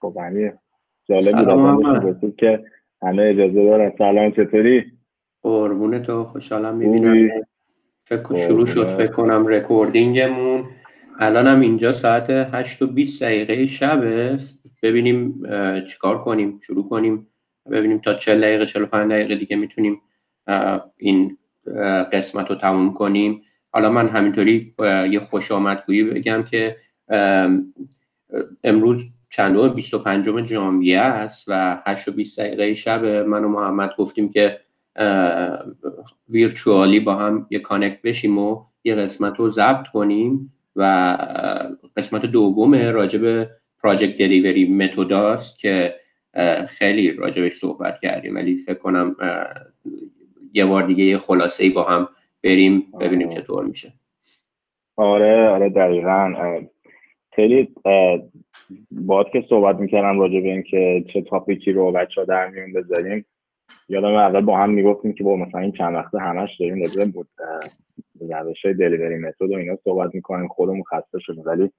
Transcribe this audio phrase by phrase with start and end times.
[0.00, 0.52] خب امیر
[1.04, 2.64] جالب بود که
[3.02, 3.92] همه اجازه دارن.
[3.98, 4.92] سلام چطوری؟
[5.42, 7.28] قربون تو خوشحالم می‌بینم.
[8.04, 8.88] فکر شروع شد.
[8.88, 10.64] فکر کنم رکوردینگمون
[11.18, 14.38] الان هم اینجا ساعت 8 و 20 دقیقه شبه.
[14.82, 15.42] ببینیم
[15.86, 17.26] چیکار کنیم شروع کنیم.
[17.70, 20.00] ببینیم تا 40 دقیقه 45 دقیقه دیگه می‌تونیم
[20.96, 21.38] این
[22.12, 23.42] قسمت رو تموم کنیم.
[23.72, 24.74] حالا من همینطوری
[25.10, 26.76] یه خوش آمدگویی بگم که
[28.64, 34.28] امروز چندم 25 ژانویه است و 8 و 20 دقیقه شب من و محمد گفتیم
[34.28, 34.60] که
[36.28, 41.16] ویرچوالی با هم یه کانکت بشیم و یه قسمت رو ضبط کنیم و
[41.96, 43.48] قسمت دوم راجب
[43.82, 45.94] پراجکت دلیوری متوداست که
[46.68, 49.16] خیلی راجبش صحبت کردیم ولی فکر کنم
[50.52, 52.08] یه بار دیگه یه خلاصه ای با هم
[52.44, 53.92] بریم ببینیم چطور میشه.
[54.96, 56.34] آره آره دقیقا.
[57.32, 57.74] خیلی
[58.90, 63.24] باید که صحبت می‌کردم راجع به اینکه چه تاپیکی رو بچه ها در میون بذاریم
[63.88, 67.28] یادم اول با هم می‌گفتیم که با مثلا این چند وقته همش داریم راجع بود
[68.20, 71.42] روش های دلیوری متد و اینا صحبت می‌کنیم خودمون خسته شدیم.
[71.46, 71.70] ولی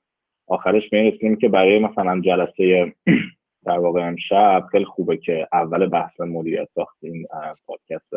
[0.47, 2.93] آخرش می‌رسیم که برای مثلا جلسه
[3.65, 7.27] در واقع امشب خیلی خوبه که اول بحث مدیریت ساخت این
[7.65, 8.13] پادکست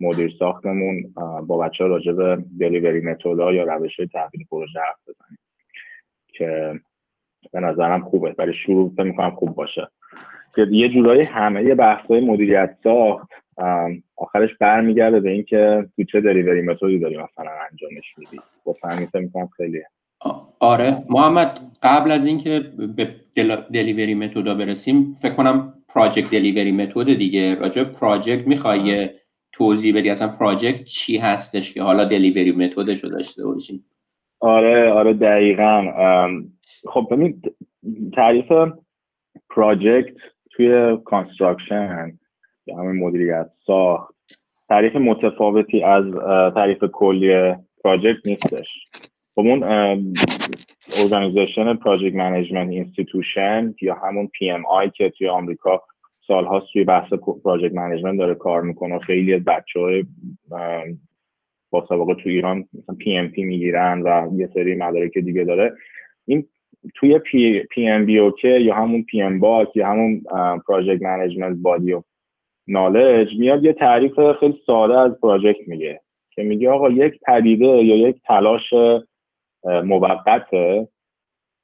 [0.00, 1.14] مدیر ساختمون
[1.46, 5.38] با بچه ها راجع به دلیوری متودا یا روش های تحویل پروژه حرف بزنیم
[6.28, 6.80] که
[7.52, 9.88] به نظرم خوبه برای شروع می‌کنم خوب باشه.
[10.54, 13.28] که یه جورایی همه بحث های مدیریت ساخت
[14.16, 19.48] آخرش برمیگرده به اینکه تو چه دلیوری متدی داری مثلا انجامش میدی با فهمی می‌کنم
[19.56, 19.82] خیلی
[20.60, 21.04] آره.
[21.10, 22.60] محمد قبل از اینکه
[22.96, 23.08] به
[23.72, 27.54] دلیوری متودا برسیم فکر کنم پراجکت دلیوری متد دیگه.
[27.54, 29.10] راجع پراجکت می‌خوای
[29.52, 33.84] توضیح بدی اصلا project چی هستش که حالا delivery method ش رو داشته باشیم؟
[34.40, 35.84] آره آره دقیقا.
[36.88, 37.42] خب ببین
[38.14, 38.52] تعریف
[39.50, 40.14] project
[40.50, 42.18] توی construction
[42.66, 44.14] یا همین مدیریت ساخت.
[44.68, 46.04] تعریف متفاوتی از
[46.54, 47.54] تعریف کلی
[47.84, 48.68] project نیستش.
[49.34, 49.62] خب اون
[50.98, 55.82] organization Project Management Institution یا همون PMI که توی آمریکا
[56.26, 57.12] سالهاست توی بحث
[57.44, 60.04] project management داره کار می‌کنه خیلی از بچه های
[61.70, 65.72] با سابقه تو ایران مثلا PMP می‌گیرن و یه سری مدارک دیگه داره.
[66.26, 66.44] این
[66.94, 70.22] توی P, PMBOK یا همون PMBOK یا همون
[70.68, 72.02] Project Management Body of
[72.68, 76.00] Knowledge میاد یه تعریف خیلی ساده از project میگه
[76.30, 78.74] که میگه آقا یک پدیده یا یک تلاش
[79.64, 80.88] موقته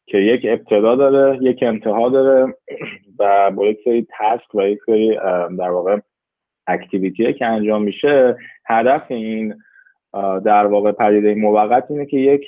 [0.08, 2.54] که یک ابتدا داره یک انتها داره
[3.18, 5.16] و با یک سری task و یک سری
[5.58, 5.98] در واقع
[6.66, 8.36] activity که انجام میشه
[8.66, 9.54] هدف این
[10.44, 12.44] در واقع پدیده موقت اینه که یک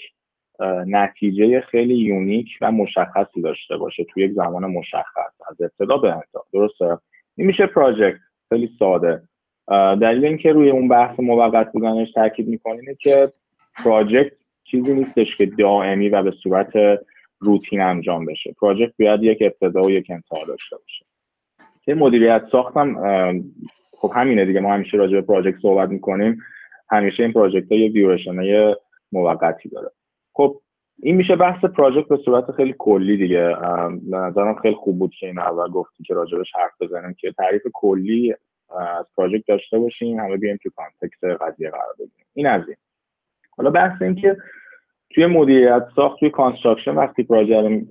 [0.86, 6.44] نتیجه خیلی unique و مشخصی داشته باشه توی یک زمان مشخص از ابتدا به انتها.
[6.52, 6.98] درسته؟
[7.36, 9.22] این میشه project خیلی ساده.
[10.00, 13.32] دلیل اینکه روی اون بحث موقت بودنش تاکید می‌کنه که
[13.84, 14.32] پراجکت
[14.64, 17.00] چیزی نیستش که دائمی و به صورت
[17.40, 18.54] روتین انجام بشه.
[18.60, 21.04] پراجکت باید یک ابتدا و یک انتها داشته باشه.
[21.82, 22.94] که مدیریت ساختم
[23.92, 24.60] خب همینه دیگه.
[24.60, 26.42] ما همیشه راجع به پراجکت صحبت می‌کنیم.
[26.90, 28.76] همیشه این پراجکت ها یه
[29.12, 29.90] موقتی داره.
[30.32, 30.60] خب
[31.02, 33.56] این میشه بحث پراجکت به صورت خیلی کلی دیگه.
[34.10, 37.62] به نظرم خیلی خوب بود که این اول گفتی که راجبش حرف بزنیم که تعریف
[37.74, 38.34] کلی
[38.98, 42.76] از project داشته باشیم همه بیایم تو context قضیه قرار بگیریم این از این.
[43.56, 44.36] حالا بحث این که
[45.10, 47.22] توی مدیریت ساخت توی construction وقتی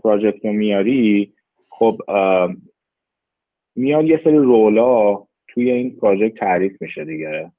[0.03, 1.34] project رو میاری
[1.69, 2.02] خب
[3.75, 7.52] میاد یه سری role ا توی این project تعریف میشه دیگه.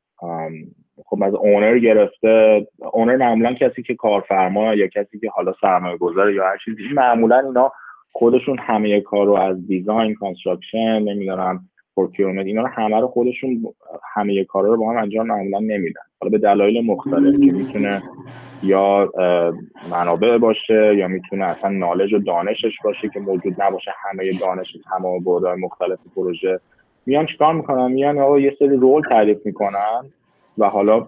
[1.07, 6.35] خب از owner گرفته owner معمولا کسی که کارفرما یا کسی که حالا سرمایه گذاره
[6.35, 7.73] یا هر چیزی معمولا اینا
[8.13, 11.61] خودشون همه کار رو از design construction نمی‌دونم
[11.97, 13.65] procurement اینا رو همه رو خودشون
[14.15, 16.01] همه کارا رو با هم انجام معمولا نمیدن.
[16.21, 18.03] حالا به دلایل مختلف که می‌تونه
[18.63, 19.13] یا
[19.91, 25.25] منابع باشه یا می‌تونه اصلا knowledge و دانشش باشه که موجود نباشه همه دانش تمام
[25.25, 26.61] بعدهای مختلف پروژه.
[27.07, 30.05] میان چیکار می‌کنن؟ میان آقا یه سری role تعریف می‌کنن
[30.59, 31.07] و حالا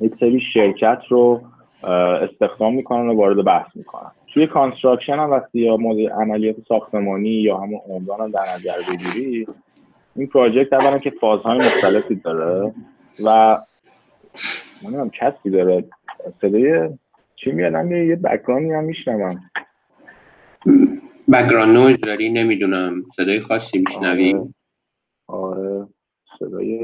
[0.00, 1.40] یک سری شرکت رو
[2.22, 4.10] استخدام می‌کنن و وارد بحث می‌کنن.
[4.34, 5.78] توی construction هم وقتی یا
[6.20, 9.46] عملیات ساختمانی یا همون عمران هم در نظر بگیری
[10.16, 12.74] این پراجکت اولا که فازهای مختلفی داره
[13.24, 13.58] و
[14.82, 15.84] نمی‌دونم کسی داره.
[16.40, 16.88] صدای
[17.36, 19.50] چی میادم یه بکرانی هم میشنوم.
[21.32, 23.02] بکران نویز داری؟ نمی‌دونم.
[23.16, 24.34] صدای خاصی میشنوی؟
[25.26, 25.86] آره, آره.
[26.38, 26.80] صدای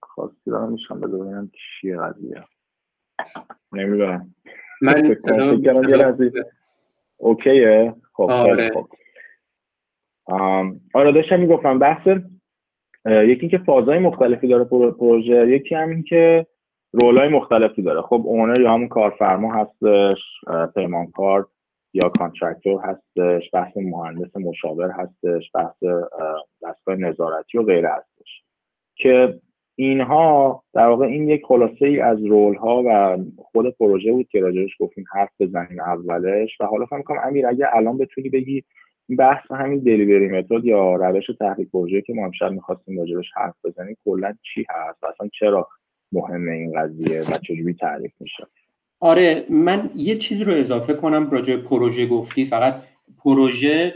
[0.00, 0.72] خاصی دارم.
[0.72, 1.50] میشنم بذار ببینم
[1.80, 2.44] چیه قضیه.
[3.72, 4.34] نمی‌دونم.
[4.82, 5.16] من
[7.16, 7.94] اوکیه.
[8.12, 8.70] خب آره.
[8.74, 8.88] خب
[10.94, 12.06] آره داشتم می‌گفتم بحث
[13.06, 16.46] یکی اینکه فازهای مختلفی داره پروژه یکی هم این که
[16.92, 18.02] رولای مختلفی داره.
[18.02, 20.18] خب اونر یا همون کارفرما هستش
[20.74, 21.46] پیمانکار
[21.94, 25.84] یا کانترکتور هستش بحث مهندس مشاور هستش بحث
[26.62, 28.42] دستگاه نظارتی و غیره هستش.
[28.96, 29.40] که
[29.76, 34.40] اینها در واقع این یک خلاصه ای از رول ها و خود پروژه بود که
[34.40, 36.60] راجعش گفتیم حرف بزنیم اولش.
[36.60, 38.64] و حالا فهم کنم امیر اگه الان بتونی بگی
[39.16, 43.96] بحث همین دلیوری متد یا روش تحریک پروژه که ما امشب می‌خواستیم راجبش حرف بزنیم
[44.04, 45.68] کلا چی هست اصلا چرا
[46.12, 48.46] مهمه این قضیه و چجوری تعریف میشه؟
[49.00, 52.44] آره من یه چیزی رو اضافه کنم راجع پروژه گفتی.
[52.44, 52.82] فقط
[53.18, 53.94] پروژه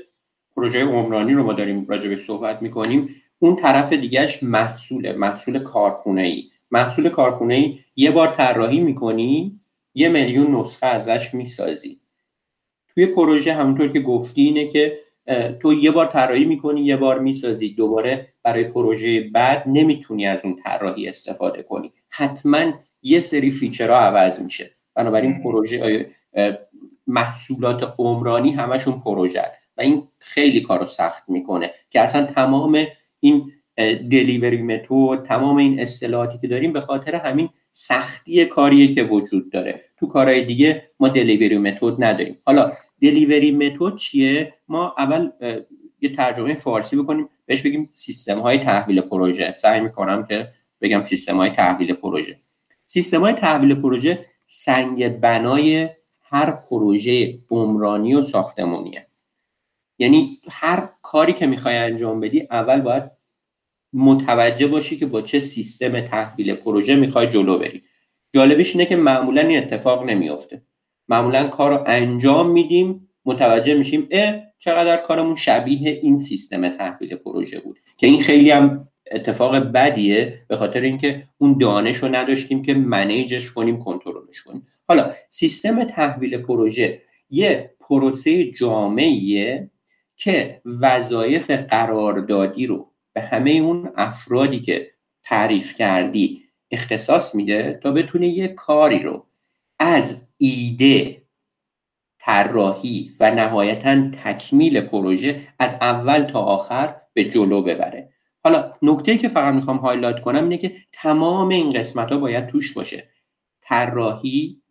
[0.56, 3.08] پروژه عمرانی رو ما داریم راجع صحبت می‌کنیم.
[3.38, 9.60] اون طرف دیگهش محصوله محصول کارخونه ای محصول کارخونه ای یه بار طراحی می‌کنی
[9.94, 12.01] یه میلیون نسخه ازش می‌سازی.
[12.94, 14.98] توی پروژه همونطور که گفتی اینه که
[15.60, 17.68] تو یه بار طراحی می‌کنی یه بار می‌سازی.
[17.68, 21.92] دوباره برای پروژه بعد نمی‌تونی از اون طراحی استفاده کنی.
[22.08, 22.72] حتما
[23.02, 24.70] یه سری فیچرها عوض میشه.
[24.94, 26.06] بنابراین پروژه
[27.06, 29.42] محصولات عمرانی همشون پروژه
[29.76, 32.86] و این خیلی کارو سخت می‌کنه که اصلا تمام
[33.20, 33.52] این
[34.10, 39.84] دلیوری متد تمام این اصطلاحاتی که داریم به خاطر همین سختی کاریه که وجود داره.
[40.02, 42.38] تو کارهای دیگه ما دلیوری متد نداریم.
[42.44, 42.72] حالا
[43.02, 45.30] دلیوری متد چیه؟ ما اول
[46.00, 49.52] یه ترجمه فارسی بکنیم بهش بگیم سیستم های تحویل پروژه.
[49.52, 50.48] سعی می‌کنم که
[50.80, 52.36] بگم سیستم های تحویل پروژه.
[52.86, 55.88] سیستم های تحویل پروژه سنگ بنای
[56.22, 59.06] هر پروژه عمرانی و ساختمونیه.
[59.98, 63.02] یعنی هر کاری که می‌خوای انجام بدی اول باید
[63.92, 67.82] متوجه باشی که با چه سیستم تحویل پروژه می‌خوای جلو بری.
[68.32, 70.62] جالبش اینه که معمولا این اتفاق نمیافته.
[71.08, 77.60] معمولا کار رو انجام میدیم متوجه میشیم اه چقدر کارمون شبیه این سیستم تحویل پروژه
[77.60, 77.78] بود.
[77.96, 83.50] که این خیلی هم اتفاق بدیه به خاطر اینکه اون دانش رو نداشتیم که منیجش
[83.50, 84.66] کنیم کنترلش کنیم.
[84.88, 89.70] حالا سیستم تحویل پروژه یه پروسه جامعیه
[90.16, 94.90] که وظایف قراردادی رو به همه اون افرادی که
[95.24, 99.26] تعریف کردی اختصاص میده تا بتونه یه کاری رو
[99.78, 101.22] از ایده
[102.18, 108.12] طراحی و نهایتا تکمیل پروژه از اول تا آخر به جلو ببره.
[108.44, 112.72] حالا نکته که فقط می‌خوام هایلایت کنم اینه که تمام این قسمت ها باید توش
[112.72, 113.08] باشه.
[113.60, 114.62] طراحی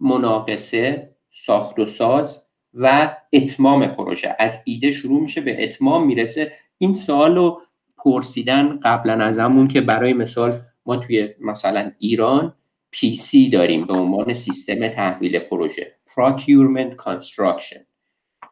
[0.00, 4.36] مناقصه ساخت و ساز و اتمام پروژه.
[4.38, 6.52] از ایده شروع میشه به اتمام می‌رسه.
[6.78, 7.62] این سوال رو
[7.96, 12.54] پرسیدن قبلا از همون که برای مثال ما توی مثلا ایران
[12.96, 17.78] PC داریم به عنوان سیستم تحویل پروژه Procurement Construction.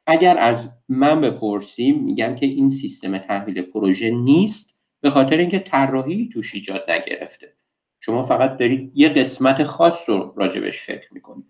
[0.07, 6.31] اگر از من بپرسیم میگم که این سیستم تحویل پروژه نیست به خاطر اینکه طراحی
[6.33, 7.53] توش ایجاد نگرفته.
[8.01, 11.45] شما فقط دارید یه قسمت خاص رو راجبش فکر می‌کنید.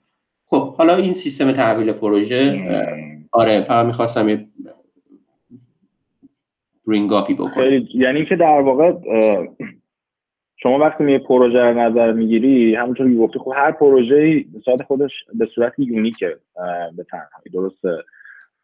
[0.46, 2.62] خب حالا این سیستم تحویل پروژه
[3.32, 4.48] آره فقط می‌خواستم یه
[6.86, 7.86] recap ی بکنم.
[7.94, 8.92] یعنی که در واقع
[10.62, 14.44] شما وقتی می پروژه رو نظر می‌گیری همونطور که گفتی خب هر پروژه
[14.78, 16.36] به خودش به صورت unique ه
[16.96, 18.04] به تنهایی درسته.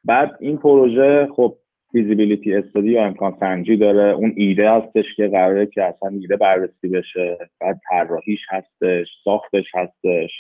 [0.04, 1.56] بعد این پروژه خب
[1.92, 4.14] feasibility study یا امکان سنجی داره.
[4.14, 7.38] اون ایده هستش که قراره که اصلا ایده بررسی بشه.
[7.60, 10.30] بعد طراحیش هستش ساختش هستش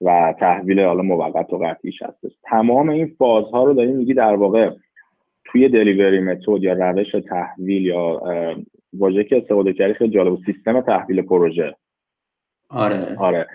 [0.00, 2.32] و تحویل حالا موقت و قطعیش هستش.
[2.42, 4.70] تمام این فازها رو داریم میگی در واقع
[5.44, 8.22] توی دلیوری متد یا روش تحویل یا
[8.92, 11.74] واژه که استفاده کردی خیلی جالب سیستم تحویل پروژه.
[12.68, 13.16] آره.
[13.18, 13.46] آره.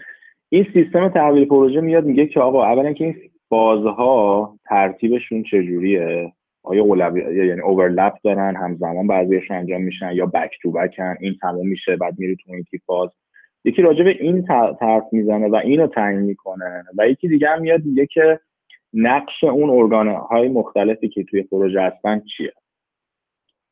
[0.50, 3.15] این سیستم تحویل پروژه میاد میگه که آقا اولا که این
[3.50, 10.72] فازها ترتیبشون چجوریه؟ آیا اولوی یعنی اوورلپ دارن همزمان بعضیش انجام میشن یا بک تو
[10.72, 13.10] بکن این تموم میشه بعد میری تو این فاز
[13.65, 14.46] یکی راجع به این
[14.79, 16.84] طرف می‌زنه و اینو تعیین می‌کنه.
[16.98, 18.39] و یکی دیگه هم میاد میگه که
[18.94, 22.53] نقش اون ارگان های مختلفی که توی پروژه هستن چیه؟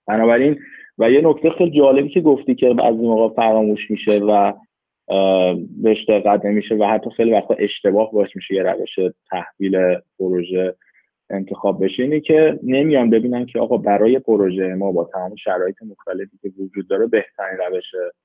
[0.08, 0.60] بنابراین
[0.98, 4.54] و یه نکته خیلی جالبی که گفتی که بعضی موقع فراموش میشه و
[5.84, 8.96] بهش دقت نمیشه و حتی خیلی وقتا اشتباه باش میشه یه روش
[9.32, 10.76] تحویل پروژه
[11.30, 16.38] انتخاب بشه اینه که نمیان ببینن که آقا برای پروژه ما با تمام شرایط مختلفی
[16.42, 17.84] که وجود داره بهترین روش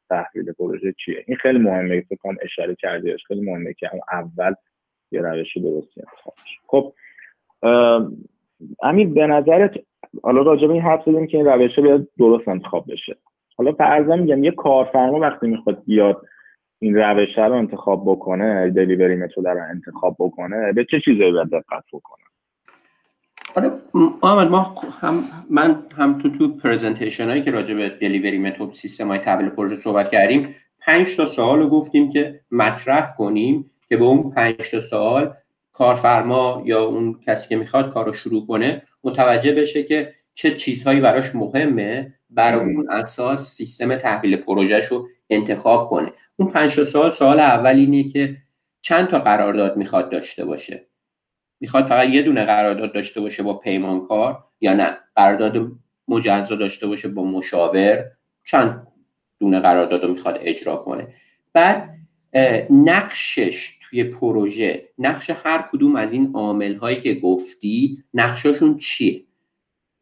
[0.08, 4.54] تحویل پروژه چیه؟ این خیلی مهمه که کنم اشاره کردیش خیلی مهمه که اول
[5.12, 6.58] یه روش درستی انتخاب بشه.
[6.66, 6.92] خب
[8.82, 9.72] امیر به نظرت
[10.22, 13.16] حالا راجع به این حرف زدیم که این روش باید درست انتخاب بشه.
[13.56, 16.22] حالا فرضاً میگم یه کارفرما وقتی می‌خواد بیاد
[16.78, 21.84] این روش رو انتخاب بکنه دلیوری متد رو انتخاب بکنه به چه چیزایی باید دقت
[21.92, 22.24] بکنه؟
[23.54, 23.70] آره
[24.22, 29.08] محمد ما هم من هم تو تو پرزنتیشن هایی که راجع به دلیوری متد سیستم
[29.08, 34.30] های تحویل پروژه صحبت کردیم پنج تا سوال گفتیم که مطرح کنیم که به اون
[34.30, 35.34] پنج تا سوال
[35.72, 41.00] کارفرما یا اون کسی که می‌خواد کار رو شروع کنه متوجه بشه که چه چیزهایی
[41.00, 46.12] براش مهمه برای اون اساس سیستم تحویل پروژهش رو انتخاب کنه.
[46.36, 48.36] اون پنج سال سوال اول اینه که
[48.80, 50.86] چند تا قرارداد می‌خواد داشته باشه؟
[51.60, 55.72] می‌خواد فقط یه دونه قرارداد داشته باشه با پیمانکار یا نه؟ قرارداد
[56.08, 58.04] مجزا داشته باشه با مشاور؟
[58.44, 58.86] چند
[59.40, 61.08] دونه قرارداد رو می‌خواد اجرا کنه؟
[61.52, 61.96] بعد
[62.70, 69.24] نقشش توی پروژه نقش هر کدوم از این عامل هایی که گفتی نقششون چیه؟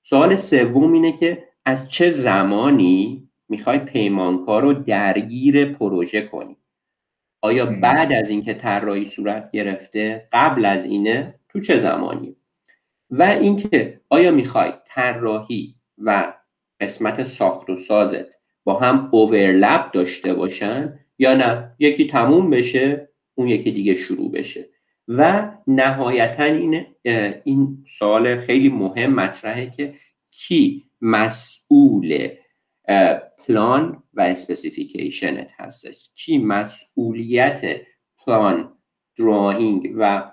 [0.02, 6.57] سوال سوم اینه که از چه زمانی می‌خوای پیمانکار رو درگیر پروژه کنی؟
[7.40, 12.37] آیا بعد از اینکه طراحی صورت گرفته قبل از اینه؟ تو چه زمانی؟
[13.11, 16.33] و اینکه آیا می‌خوای طراحی و
[16.80, 18.26] قسمت ساخت و سازت
[18.64, 24.68] با هم اوورلپ داشته باشن یا نه؟ یکی تموم بشه اون یکی دیگه شروع بشه.
[25.09, 26.87] و نهایتا این
[27.45, 29.95] این سوال خیلی مهم مطرحه که
[30.30, 32.28] کی مسئول
[33.38, 36.11] پلان و specification هستش.
[36.14, 37.80] کی مسئولیت
[38.18, 38.72] plan
[39.18, 40.33] drawing و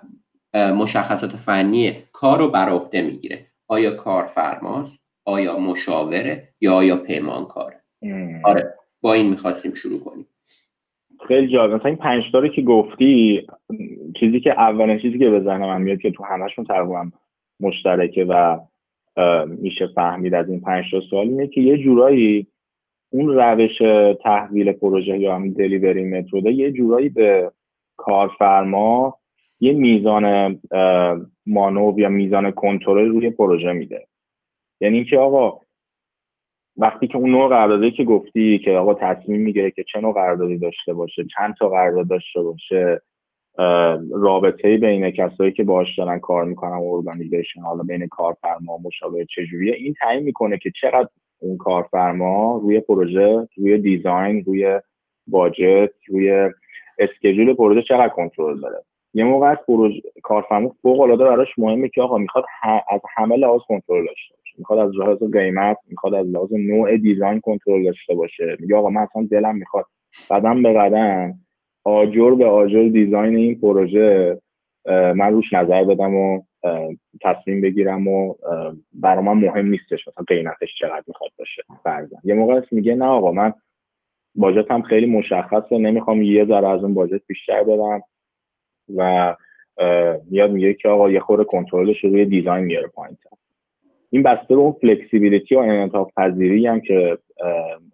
[0.54, 3.46] مشخصات فنی کار رو بر عهده می‌گیره.
[3.68, 7.82] آیا کارفرماست؟ آیا مشاوره؟ یا آیا پیمانکاره؟
[8.44, 10.26] آره با این می‌خواستیم شروع کنیم.
[11.28, 11.72] خیلی جالب.
[11.72, 13.46] مثلا این پنج رو که گفتی
[14.20, 17.10] چیزی که اولین چیزی که به ذهنم میاد که تو همشون تقریبا
[17.60, 18.58] مشترکه و
[19.46, 22.46] میشه فهمید از این پنج تا سوال اینه که یه جورایی
[23.10, 23.78] اون روش
[24.22, 27.50] تحویل پروژه یا همین دلیوری متد یه جورایی به
[27.96, 29.18] کارفرما
[29.60, 30.58] یه میزان
[31.46, 34.06] مانو یا میزان کنترل روی پروژه میده.
[34.80, 35.60] یعنی اینکه آقا
[36.78, 40.58] وقتی که اون نوع قراردادی که گفتی که آقا تصمیم می‌گیره که چه نوع قراردادی
[40.58, 43.00] داشته باشه چند تا قرارداد داشته باشه
[44.12, 49.94] رابطه بین کسایی که باهاش دارن کار می‌کنن ارگانیزیشن حالا بین کارفرما مشابه چجوریه این
[50.00, 54.80] تعیین می‌کنه که چقدر اون کارفرما روی پروژه روی دیزاین روی
[55.26, 56.50] باجت روی
[56.98, 58.85] اسکجول پروژه چقدر کنترل داره.
[59.16, 62.44] یه موقع از پروژه کارفرما فوق العاده براش مهمه که آقا می‌خواد
[62.88, 64.54] از همه لحاظ کنترل داشته باشه.
[64.58, 68.56] می‌خواد از لحاظ قیمت می‌خواد از لحاظ نوع دیزاین کنترل داشته باشه.
[68.60, 69.84] میگه آقا من اصلا دلم می‌خواد
[70.30, 71.34] قدم به قدم
[71.84, 74.38] آجر به آجر دیزاین این پروژه
[74.88, 76.42] من روش نظر بدم و
[77.22, 78.34] تصمیم بگیرم و
[78.92, 82.16] برای من مهم نیستش مثلا قیمتش چقدر می‌خواد باشه فرضاً.
[82.24, 83.52] یه موقع میگه نه آقا من
[84.34, 88.02] باجتم خیلی مشخصه نمی‌خوام یه ذره از اون باجت بیشتر بدم.
[88.96, 89.34] و
[90.30, 93.16] میاد میگه که آقا یه خورده کنترلش روی دیزاین میاره پایین.
[94.10, 97.18] این بسته به اون فلکسیبیلیتی و انعطاف پذیری هم که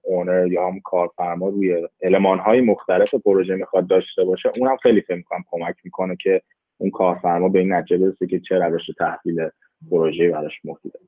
[0.02, 5.16] اونر یا هم کارفرما روی علمان های مختلف پروژه می‌خواد داشته باشه اونم خیلی فکر
[5.16, 6.42] می‌کنم کمک می‌کنه که
[6.78, 9.48] اون کارفرما به این نتیجه برسه که چه روش تحویل
[9.90, 10.98] پروژه براش مفیده.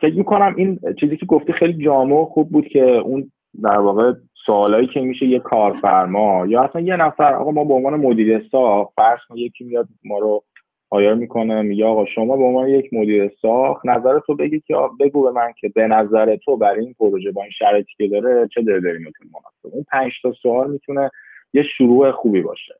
[0.00, 3.32] فکر می‌کنم این چیزی که گفتی خیلی جامع و خوب بود که اون
[3.62, 4.12] در واقع
[4.46, 8.92] سوالایی که میشه یه کارفرما یا اصلا یه نفر آقا ما به عنوان مدیر ساخت
[8.96, 10.44] فرض یکی میاد ما رو
[10.90, 15.22] آیا می‌کنه میگه آقا شما به عنوان یک مدیر ساخت نظر تو بگی که بگو
[15.22, 18.62] به من که به نظر تو برای این پروژه با این شرایطی که داره چه
[18.62, 19.76] داری می‌تونه مناسب.
[19.76, 21.10] اون پنج تا سوال می‌تونه
[21.52, 22.74] یه شروع خوبی باشه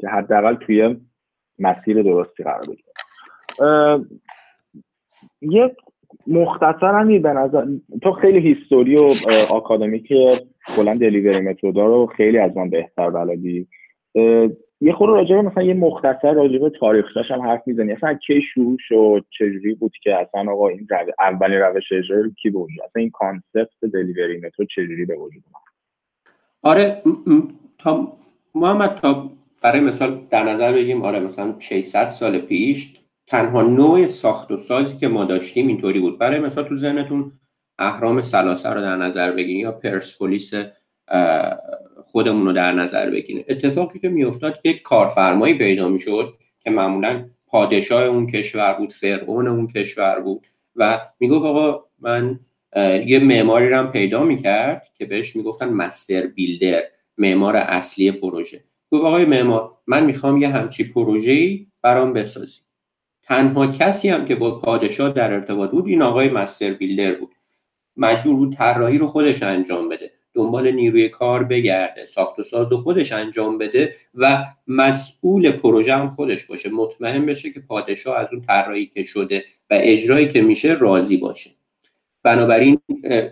[0.00, 0.96] که حداقل توی
[1.58, 2.92] مسیر درستی قرار بگیره.
[5.40, 5.76] یه
[6.26, 7.66] مختصر هم به نظر
[8.02, 9.14] تو خیلی history و
[9.50, 10.12] آکادمیک
[10.76, 13.66] کلا delivery method ا رو خیلی از من بهتر بلدی.
[14.80, 17.92] یه خورده راجبه مثلا یه مختصر راجبه تاریخش هم حرف می‌زنی.
[17.92, 20.96] اصلا کی شروع شد؟ چجوری بود که اصلا آقا این رو...
[21.18, 25.66] اولین روش اجرا کی بود اصلا این concept delivery method چجوری به وجود اومد؟
[26.62, 27.02] آره
[27.78, 28.12] تا
[28.54, 29.30] محمد تا
[29.62, 32.95] برای مثال در نظر بگیم آره مثلا 600 سال پیش
[33.26, 36.18] تنها نوع ساخت و سازی که ما داشتیم اینطوری بود.
[36.18, 37.32] برای مثال تو ذهنتون
[37.78, 40.54] اهرام سلاسه رو در نظر بگیریم یا پرسپولیس
[42.04, 48.02] خودمون رو در نظر بگیریم اتفاقی که میافتاد یک کارفرمایی پیدا می‌شد که معمولا پادشاه
[48.02, 52.40] اون کشور بود فرعون اون کشور بود و می‌گفت آقا من
[53.06, 56.82] یه معماری رو پیدا می‌کرد که بهش می‌گفتن مستر بیلدر
[57.18, 58.64] معمار اصلی پروژه.
[58.90, 62.65] گفت آقای معمار من می‌خوام یه همچی پروژه‌ای برام بسازی.
[63.26, 67.30] تنها کسی هم که با پادشاه در ارتباط بود این آقای مستر بیلدر بود.
[67.96, 72.76] مجبور بود طراحی رو خودش انجام بده دنبال نیروی کار بگرده ساخت و ساز و
[72.76, 76.68] خودش انجام بده و مسئول پروژه هم خودش باشه.
[76.68, 81.50] مطمئن بشه که پادشاه از اون طراحی که شده و اجرایی که میشه راضی باشه.
[82.22, 82.80] بنابراین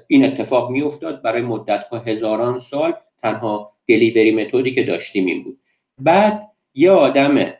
[0.06, 1.22] این اتفاق میافتاد.
[1.22, 5.58] برای مدت ها هزاران سال تنها دلیوری متدی که داشتیم این بود.
[5.98, 7.52] بعد یه آدم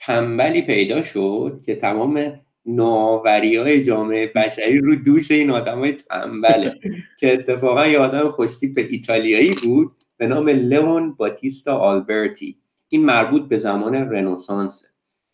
[0.00, 6.74] تنبلی پیدا شد که تمام نوآوری های جامعه بشری رو دوش این آدم های تنبله.
[7.20, 12.56] که اتفاقا یه آدم خوشتیپ ایتالیایی بود به نام لئون باتیستا آلبرتی.
[12.88, 14.82] این مربوط به زمان رنسانس.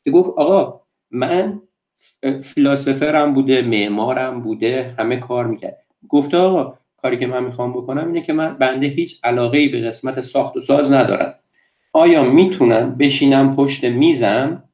[0.04, 0.80] که گفت آقا
[1.10, 1.60] من
[2.42, 5.78] فلاسفرم بوده معمارم بوده همه کار می‌کرد.
[6.08, 9.80] گفته آقا کاری که من می‌خوام بکنم اینه که من بنده هیچ علاقه ای به
[9.80, 11.34] قسمت ساخت و ساز ندارم.
[11.96, 14.68] آیا می‌تونم بشینم پشت میزم؟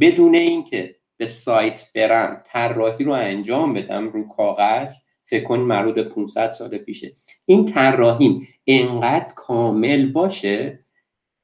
[0.00, 4.94] بدون اینکه به سایت برم طراحی رو انجام بدم رو کاغذ
[5.24, 7.12] فکر کن مربوط به 500 سال پیشه.
[7.44, 10.84] این طراحیم انقدر کامل باشه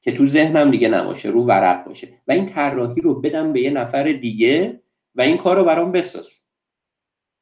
[0.01, 2.07] که تو ذهنم دیگه نباشه رو ورق باشه.
[2.27, 4.81] و این طراحی رو بدم به یه نفر دیگه
[5.15, 6.37] و این کار رو برام بساز.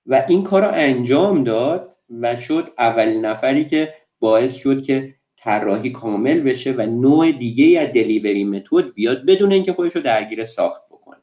[0.06, 5.90] و این کار رو انجام داد و شد اولین نفری که باعث شد که طراحی
[5.90, 10.82] کامل بشه و نوع دیگه از دلیوری متد بیاد بدون اینکه خودش رو درگیر ساخت
[10.92, 11.18] بکنه.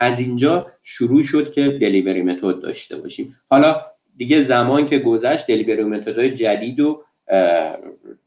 [0.00, 3.34] از اینجا شروع شد که دلیوری متد داشته باشیم.
[3.50, 3.76] حالا
[4.16, 7.02] دیگه زمان که گذشت دلیوری متدهای جدید و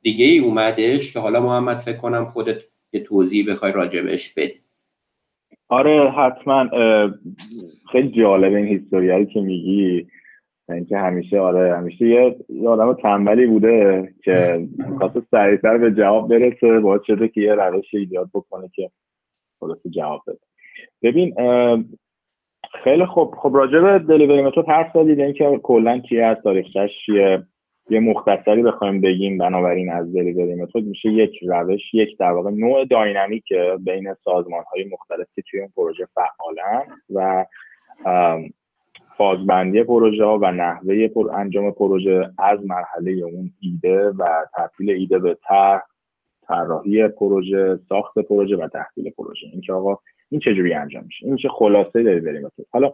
[0.01, 2.57] دیگه ای اومدش که حالا محمد فکر کنم خودت
[2.93, 4.53] یه توضیح بخوای راجبش بدی.
[5.67, 6.69] آره حتما
[7.91, 10.07] خیلی جالب این هیستوریایی که میگی.
[10.71, 12.35] اینکه همیشه آره همیشه یه,
[12.67, 18.29] آدم تنبلی بوده که می‌خواست سریعتر به جواب برسه باید شده که یه روش ایجاد
[18.33, 18.91] بکنه که
[19.59, 20.39] خلاصه جواب بده.
[21.03, 21.35] ببین
[22.83, 23.35] خیلی خوب.
[23.35, 27.43] خب راجع به دلیوری متد حرف زدید اینکه کلا کی هست تاریخش چیه؟
[27.89, 32.85] یه مختصری بخوایم بگیم بنابراین از دلیوری متد میشه یک روش یک در واقع نوع
[32.85, 37.45] داینامیک بین سازمان های مختلف که توی اون پروژه فعالن و
[39.17, 45.19] فازبندی پروژه ها و نحوه پر انجام پروژه از مرحله اون ایده و تحویل ایده
[45.19, 45.81] به طرح
[46.47, 49.47] طراحی پروژه ساخت پروژه و تحویل پروژه.
[49.51, 49.97] اینکه آقا
[50.29, 52.93] این چجوری انجام میشه؟ این میشه خلاصه دلیوری متد حالا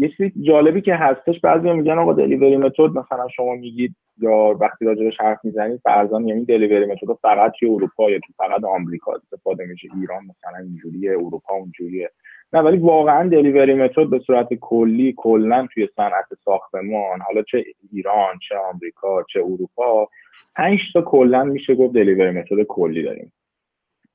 [0.00, 4.84] یه چیزی جالبی که هستش بعضی میگن آقا دلیوری متد مثلا شما میگید یا وقتی
[4.84, 9.88] راجبش حرف می‌زنید فرضاً یعنی دلیوری متد فقط توی اروپا یا فقط آمریکا استفاده میشه.
[10.00, 12.10] ایران مثلا اینجوریه اروپا اونجوریه.
[12.54, 18.38] نه ولی واقعا دلیوری متد به صورت کلی کلا توی صنعت ساختمان حالا چه ایران
[18.48, 20.08] چه آمریکا چه اروپا
[20.56, 23.32] پنج تا کلا میشه گفت دلیوری متد کلی داریم.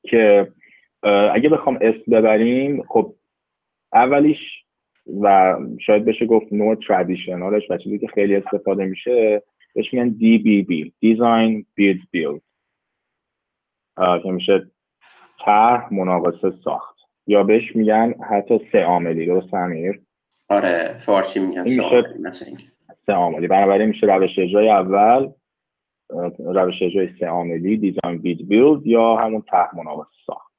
[0.04, 0.52] که
[1.34, 3.16] اگه بخوام اسم ببریم خب
[3.94, 4.40] اولیش
[5.22, 9.44] و شاید بشه گفت نوع ترادیشنالش و چیزی که خیلی استفاده میشه
[9.76, 12.42] بهش میگن DBB Design Build Build.
[14.24, 14.72] که میشه
[15.46, 16.99] طرح مناقصه ساخت.
[17.28, 20.02] یا بهش میگن حتی سه عاملی درست امیر؟
[20.50, 22.50] آره فارسی میگن این میشه
[23.06, 23.48] سه عاملی.
[23.48, 25.32] بنابراین میشه روش اجرای اول
[26.40, 30.52] روش اجرای سه عاملی design bid build یا همون طرح مناقصه ساخت.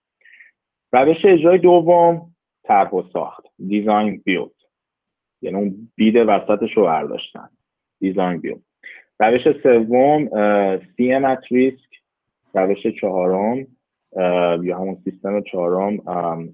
[0.92, 3.44] روش اجرای دوم طرح و ساخت.
[3.68, 4.50] design build
[5.42, 7.48] یعنی اون bid وسطش رو برداشتن.
[8.00, 8.60] design build
[9.20, 10.28] روش سوم
[10.96, 11.90] CM at risk
[12.54, 13.66] روش چهارم
[14.62, 15.96] یا همون سیستم چهارم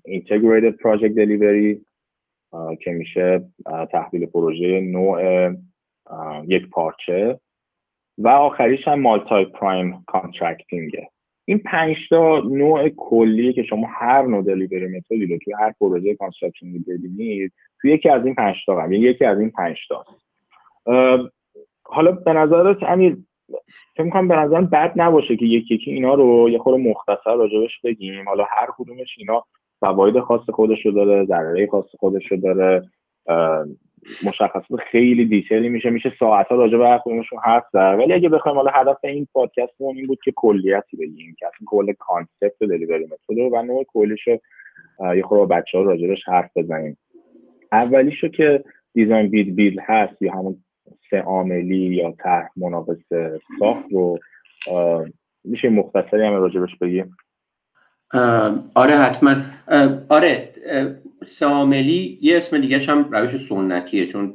[0.09, 1.79] Integrated Project Delivery
[2.81, 3.45] که میشه
[3.92, 5.51] تحویل پروژه نوع
[6.47, 7.40] یک پارچه.
[8.19, 11.09] و آخریش هم multi prime contracting ه
[11.45, 15.75] این پنج تا نوع کلی که شما هر نوع delivery method ی رو توی هر
[15.81, 20.05] پروژه construction ببینید توی یکی از این پنج تا هم یکی از این پنج تا.
[21.83, 23.16] حالا به نظرت امیر
[23.94, 27.81] فکر می‌کنم به نظرم بد نباشه که یکی یکی اینا رو یه خورده مختصر راجبش
[27.85, 28.29] بگیم.
[28.29, 29.44] حالا هر کدومش اینا
[29.81, 32.83] فواید خاص خودش رو داره ضرره خاص خودش رو داره
[34.24, 37.96] مشخصات خیلی detail ی میشه میشه ساعت ها راجع به هر کدومشون حرف زد.
[37.98, 41.92] ولی اگه بخوایم حالا هدف این پادکستمون این بود که کلیتی بگیم که اصلا کل
[41.99, 44.38] concept delivery method و نوع کلیش رو
[45.16, 46.98] یه خورده بچه ها راجبش حرف بزنیم.
[47.72, 48.64] اولیشو که
[48.95, 50.57] design bid build هست یا همون
[51.11, 52.99] سه عاملی یا طرح مناقصه
[53.59, 54.19] ساخت رو
[55.45, 57.16] میشه مختصری هم راجبش بگیم؟
[58.75, 59.37] آره حتما.
[60.09, 60.55] آره
[61.27, 64.35] سه عاملی یه اسم دیگه هم روش سنتیه چون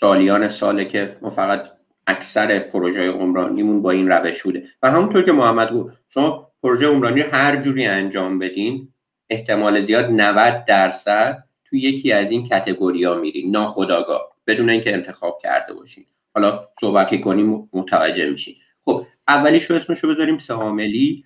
[0.00, 1.62] سالیان ساله که ما فقط
[2.06, 4.64] اکثر پروژه عمرانیمون با این روش بوده.
[4.82, 8.88] و همونطور که محمد گفت شما پروژه عمرانی رو هر جوری انجام بدین
[9.30, 13.50] احتمال زیاد 90 درصد تو یکی از این کتگوریا میرین.
[13.50, 16.04] ناخداگاه بدون اینکه انتخاب کرده باشین.
[16.34, 18.54] حالا صحبت کنیم متوجه میشین.
[18.84, 21.24] خب اولیش رو اسمشو بذاریم ساملی.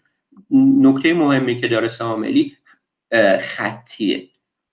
[0.51, 2.57] نکته مهمی که داره ساملی
[3.41, 4.29] خطیه.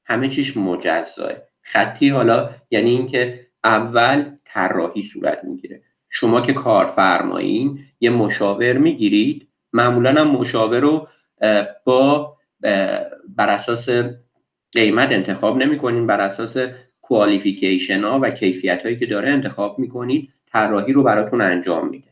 [0.05, 5.81] همه چیش مجزاه خطی حالا یعنی اینکه اول طراحی صورت می‌گیره.
[6.09, 9.47] شما که کارفرمایین یه مشاور می‌گیرید.
[9.73, 11.07] معمولا هم مشاور رو
[11.85, 12.37] با
[13.35, 13.89] بر اساس
[14.71, 16.57] قیمت انتخاب نمی بر اساس
[17.03, 22.07] کوالیفیکیشن ها و کیفیت هایی که داره انتخاب می‌کنید طراحی رو براتون انجام میده.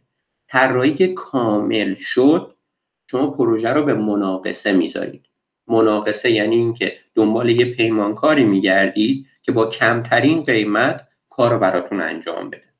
[0.48, 2.56] طراحی که کامل شد
[3.12, 5.26] شما پروژه رو به مناقصه می‌ذارید.
[5.68, 12.50] مناقصه یعنی اینکه دنبال یه پیمانکاری میگردید که با کمترین قیمت کار رو براتون انجام
[12.50, 12.72] بده.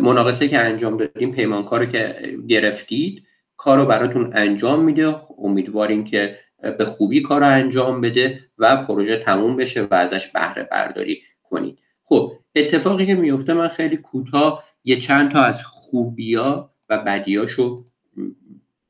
[0.00, 5.16] مناقصه که انجام دادیم پیمانکار که گرفتید کار رو براتون انجام میده.
[5.38, 6.38] امیدواریم که
[6.78, 11.78] به خوبی کار رو انجام بده و پروژه تموم بشه و ازش بهره برداری کنید.
[12.04, 17.84] خب اتفاقی که میفته من خیلی کوتاه یه چند تا از خوبیا و بدیاشو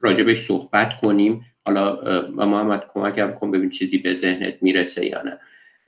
[0.01, 1.45] راجبش صحبت کنیم.
[1.67, 1.99] حالا
[2.31, 5.39] محمد کمکم کن ببین چیزی به ذهنت می‌رسه یا نه.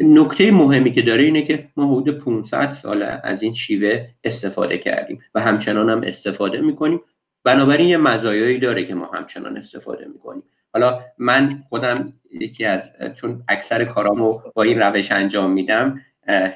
[0.01, 5.21] نکته مهمی که داره اینه که ما حدود 500 ساله از این شیوه استفاده کردیم
[5.35, 7.01] و همچنان هم استفاده می‌کنیم.
[7.45, 10.43] بنابراین یه مزایایی داره که ما همچنان استفاده می‌کنیم.
[10.79, 16.01] حالا من خودم یکی از چون اکثر کارامو با این روش انجام میدم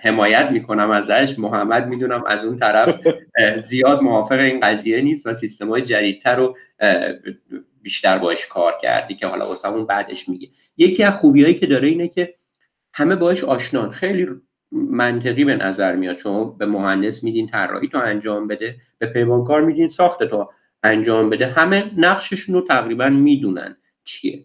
[0.02, 1.38] حمایت می‌کنم ازش.
[1.38, 3.00] محمد می‌دونم از اون طرف
[3.60, 6.56] زیاد موافق این قضیه نیست و سیستم های جدیدتر رو
[7.82, 12.08] بیشتر باش کار کردی که حالا واسه بعدش میگه یکی از خوبیایی که داره اینه
[12.08, 12.34] که
[12.94, 13.90] همه باش آشنان.
[13.90, 14.26] خیلی
[14.72, 16.18] منطقی به نظر میاد.
[16.18, 20.50] شما به مهندس میدین طراحی تو انجام بده به پیمانکار میدین ساخت تو
[20.82, 21.46] انجام بده.
[21.46, 23.76] همه نقششون رو تقریبا می‌دونن.
[24.04, 24.44] چیه؟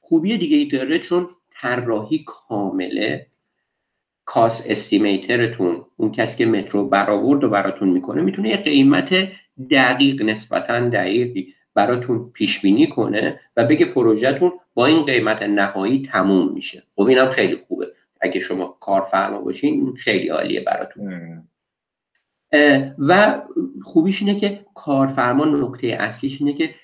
[0.00, 3.26] خوبی دیگه ای داره چون طراحی کامله.
[4.24, 9.28] کاس استیمیترتون اون کسی که مترو برآورد و براتون می‌کنه می‌تونه یه قیمت
[9.70, 16.52] دقیق نسبتا دقیقی براتون پیش بینی کنه و بگه پروژهتون با این قیمت نهایی تموم
[16.52, 16.82] میشه.
[16.96, 17.86] خب اینم خیلی خوبه.
[18.20, 21.42] اگه شما کارفرما باشین خیلی عالیه براتون.
[22.98, 23.42] و
[23.82, 26.74] خوبیش اینه که کارفرما نکته اصلیش اینه که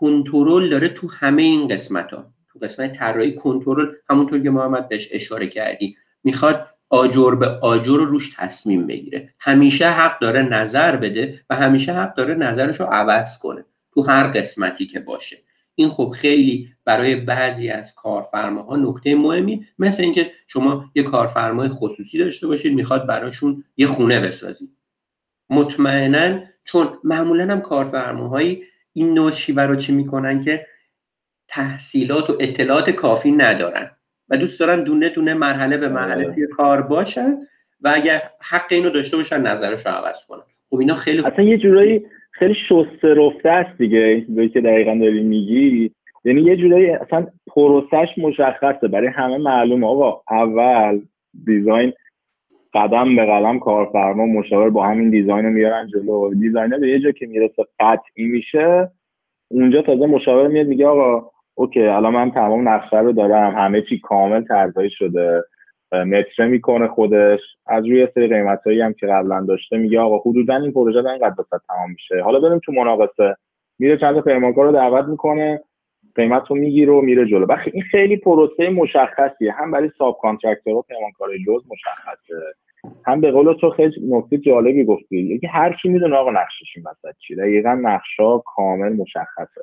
[0.00, 5.08] کنترل داره تو همه این قسمت ها تو قسمت طراحی کنترل همونطور که محمد بهش
[5.12, 9.34] اشاره کردی می‌خواد آجر به آجر رو روش تصمیم بگیره.
[9.40, 14.26] همیشه حق داره نظر بده و همیشه حق داره نظرش رو عوض کنه تو هر
[14.26, 15.36] قسمتی که باشه.
[15.74, 22.18] این خب خیلی برای بعضی از کارفرماها نکته مهمی مثل اینکه شما یه کارفرمای خصوصی
[22.18, 24.70] داشته باشید می‌خواد براشون یه خونه بسازید.
[25.50, 28.62] مطمئنا چون معمولا هم کارفرماهایی
[28.96, 30.66] این نوع شیوه رو چی می‌کنن که
[31.48, 33.90] تحصیلات و اطلاعات کافی ندارن
[34.28, 36.34] و دوست دارن دونه دونه مرحله به مرحله آره.
[36.34, 37.36] توی کار باشن
[37.80, 40.42] و اگر حق اینو داشته باشن نظرش رو عوض کنن.
[40.70, 45.22] خب اینا خیلی اصلا یه جورایی خیلی شسته رفته است دیگه این که دقیقا داری
[45.22, 45.90] میگی.
[46.24, 48.88] یعنی یه جورایی اصلا پروسش مشخصه.
[48.88, 49.86] برای همه معلومه.
[49.86, 51.00] آقا اول
[51.46, 51.92] design
[52.76, 56.34] قدم به قدم کارفرما مشاور با همین design رو میارن جلو.
[56.34, 58.90] designer به یه جا که می‌رسه قطعی میشه
[59.50, 63.98] اونجا تازه مشاور میاد میگه آقا OK الان من تمام نقشه رو دارم همه چی
[63.98, 65.42] کامل طراحی شده
[65.92, 67.40] متره می‌کنه خودش.
[67.66, 71.10] از روی سری قیمت هایی هم که قبلا داشته میگه آقا حدودا این پروژه در
[71.10, 71.34] اینقدر
[71.68, 72.22] تمام میشه.
[72.22, 73.36] حالا بریم تو مناقصه.
[73.78, 75.60] میره چند پیمانکار رو دعوت می‌کنه
[76.14, 77.46] قیمت رو می‌گیره و میره جلو.
[77.46, 79.52] بخی این خیلی پروسه مشخصیه.
[79.52, 82.34] هم برای subcontractor و پیمانکار جز مشخصه.
[83.06, 85.16] هم به قول تو خیلی نکته جالبی گفتی.
[85.16, 89.60] یکی هر کی می‌دونه آقا نقشش این وسط چی دقیقا نقشا کامل مشخصه.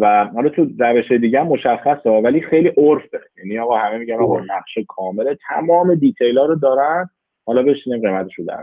[0.00, 3.20] و حالا تو روش دیگه مشخصه ولی خیلی عرفه.
[3.38, 5.38] یعنی آقا همه میگن آقا نقشه کامله.
[5.48, 7.08] تمام دیتیل ها رو دارن.
[7.46, 8.58] حالا بشینیم قیمتش رو در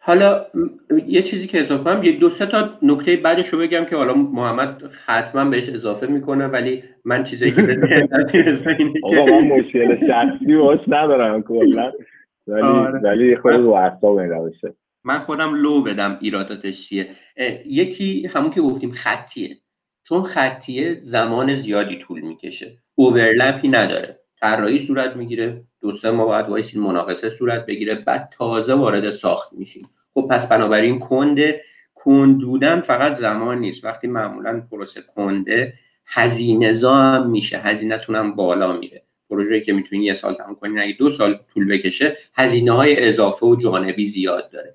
[0.00, 0.46] حالا
[1.06, 4.14] یه چیزی که اضافه کنم یک دو سه تا نکته بعدش رو بگم که حالا
[4.14, 7.76] محمد حتما بهش اضافه می‌کنه ولی من چیزی که به
[9.02, 11.92] آقا من مشکل شخصی باش ندارم کلا.
[12.48, 13.00] ولی آره.
[13.00, 17.06] ولی خود رو اعصاب این روشه من خودم لو بدم ایراداتش چیه.
[17.66, 19.56] یکی همون که گفتیم خطیه.
[20.04, 22.78] چون خطیه زمان زیادی طول می‌کشه.
[22.94, 24.18] overlap ی نداره.
[24.40, 25.64] طراحی صورت می‌گیره.
[25.80, 27.94] دو سه ماه بعد وایسین مناقصه صورت بگیره.
[27.94, 31.60] بعد تازه وارد ساخت میشین خب پس بنابراین کنده
[31.94, 33.84] کند بودن فقط زمان نیست.
[33.84, 35.74] وقتی معمولا پروسه کنده
[36.06, 37.58] هزینه هم میشه.
[37.58, 39.02] هزینهتون هم بالا میره.
[39.30, 43.46] پروژه که می‌تونین یه سال تموم کنین اگه دو سال طول بکشه هزینه های اضافه
[43.46, 44.74] و جانبی زیاد داره.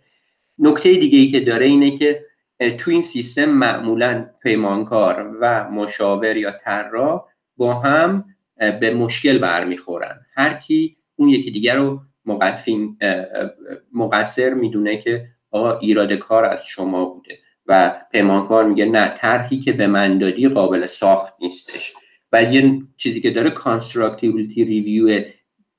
[0.59, 2.25] نکته دیگه ای که داره اینه که
[2.77, 7.25] تو این سیستم معمولا پیمانکار و مشاور یا طراح
[7.57, 8.25] با هم
[8.79, 10.25] به مشکل برمیخورن.
[10.35, 11.99] هر کی اون یکی دیگر رو
[13.93, 19.71] مقصر می‌دونه که آقا ایراد کار از شما بوده و پیمانکار میگه نه طرحی که
[19.73, 21.93] به من دادی قابل ساخت نیستش.
[22.33, 25.23] و یه چیزی که داره constructability review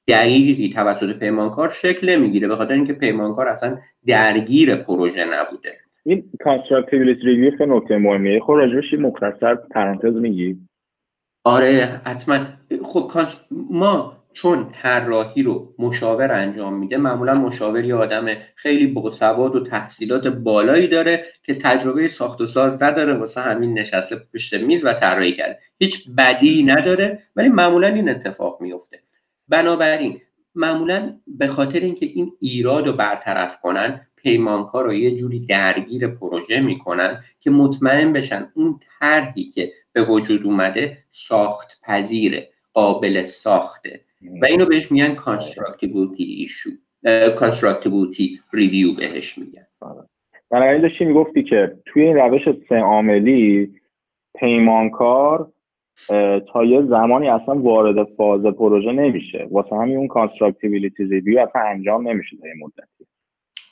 [0.08, 5.76] دقیقی توسط پیمانکار شکل نمی‌گیره به خاطر اینکه پیمانکار اصلا درگیر پروژه نبوده.
[6.04, 8.40] این constructability review خیلی نکته مهمیه.
[8.40, 10.56] خب راجبش مختصر پرانتز میگی.
[11.44, 12.38] آره حتما.
[12.82, 13.12] خب
[13.70, 20.26] ما چون طراحی رو مشاور انجام میده معمولا مشاور یه آدم خیلی باسواد و تحصیلات
[20.26, 25.32] بالایی داره که تجربه ساخت و ساز نداره واسه همین نشسته پشت میز و طراحی
[25.32, 25.58] کرده.
[25.78, 28.98] هیچ بدی نداره ولی معمولا این اتفاق میفته
[29.48, 30.20] بنابراین
[30.54, 36.60] معمولا به خاطر اینکه این ایراد رو برطرف کنن پیمانکار رو یه جوری درگیر پروژه
[36.60, 44.00] می‌کنن که مطمئن بشن اون طرحی که به وجود اومده ساخت پذیره قابل ساخته.
[44.42, 46.70] و اینو بهش میگن constructability issue
[47.38, 49.66] constructability review بهش میگن.
[50.50, 53.74] بنابراین داشتی می‌گفتی که توی این روش سه عاملی
[54.38, 55.52] پیمانکار
[56.52, 59.48] تا یه زمانی اصلا وارد فاز پروژه نمیشه.
[59.50, 63.04] واسه همین اون constructability review اصلا انجام نمیشه تا مدتی.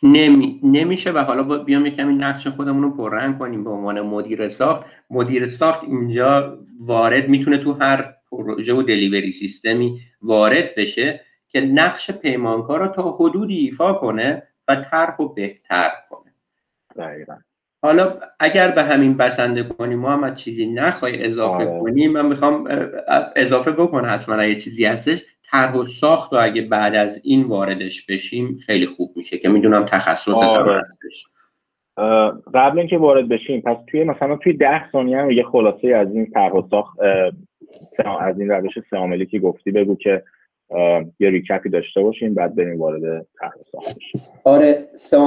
[0.03, 0.61] نمی...
[0.63, 3.65] نمیشه و حالا بیام یکم این نقش خودمون رو پررنگ کنیم.
[3.65, 10.01] به عنوان مدیر ساخت مدیر ساخت اینجا وارد می‌تونه تو هر پروژه و delivery سیستمی
[10.23, 16.33] وارد بشه که نقش پیمانکار رو تا حدودی ایفا کنه و طرح رو بهتر کنه.
[16.97, 17.35] دقیقا.
[17.83, 21.81] حالا اگر به همین بسنده کنیم محمد چیزی نخوای اضافه آره.
[21.81, 22.69] کنی من می‌خوام
[23.37, 28.07] اضافه بکنم حتما اگه چیزی هستش طرح و ساخت و اگه بعد از این واردش
[28.07, 30.81] بشیم خیلی خوب میشه که می‌دونم تخصص آره.
[30.81, 31.27] هستش
[32.55, 36.27] قبل اینکه وارد بشیم پس توی مثلا توی ده ثانیه هم یه خلاصه از این
[36.27, 36.99] طرح و ساخت
[38.21, 40.23] از این روش سه که گفتی بگو که
[41.21, 45.19] یه ریکپی داشته باشیم بعد بریم وارد طرح ساخت بشیم آره سه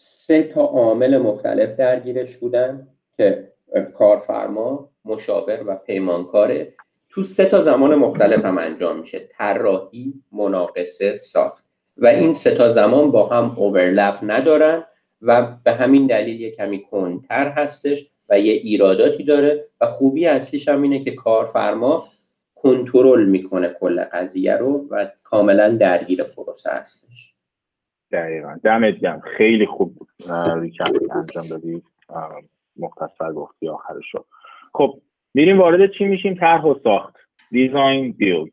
[0.00, 3.52] سه تا عامل مختلف درگیرش بودن که
[3.94, 6.74] کارفرما مشاور و پیمانکاره
[7.08, 9.28] تو سه تا زمان مختلف هم انجام میشه.
[9.38, 11.64] طراحی مناقصه ساخت.
[11.96, 14.84] و این سه تا زمان با هم اوورلپ ندارن
[15.22, 19.64] و به همین دلیل یه کمی کنتر هستش و یه ایراداتی داره.
[19.80, 22.08] و خوبی اصلیش هم اینه که کارفرما
[22.54, 27.27] کنترل می‌کنه کل قضیه رو و کاملا درگیر پروسه هستش.
[28.12, 28.56] دقیقا.
[28.64, 29.20] دمت گرم.
[29.20, 31.82] خیلی خوب بود انجام دادی
[32.76, 34.24] مختصر گفتی آخرش رو
[34.74, 35.00] خب
[35.34, 37.16] میریم وارد چی میشیم؟ طرح و ساخت.
[37.50, 38.50] دیزاین بیلد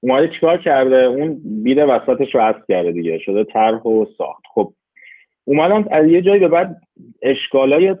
[0.00, 3.18] اومده چیکار کرده؟ اون بیده وسطش رو کرده دیگه.
[3.18, 4.42] شده طرح و ساخت.
[4.54, 4.72] خب
[5.44, 6.76] اومدن از یه جایی به بعد
[7.22, 7.96] اشکالای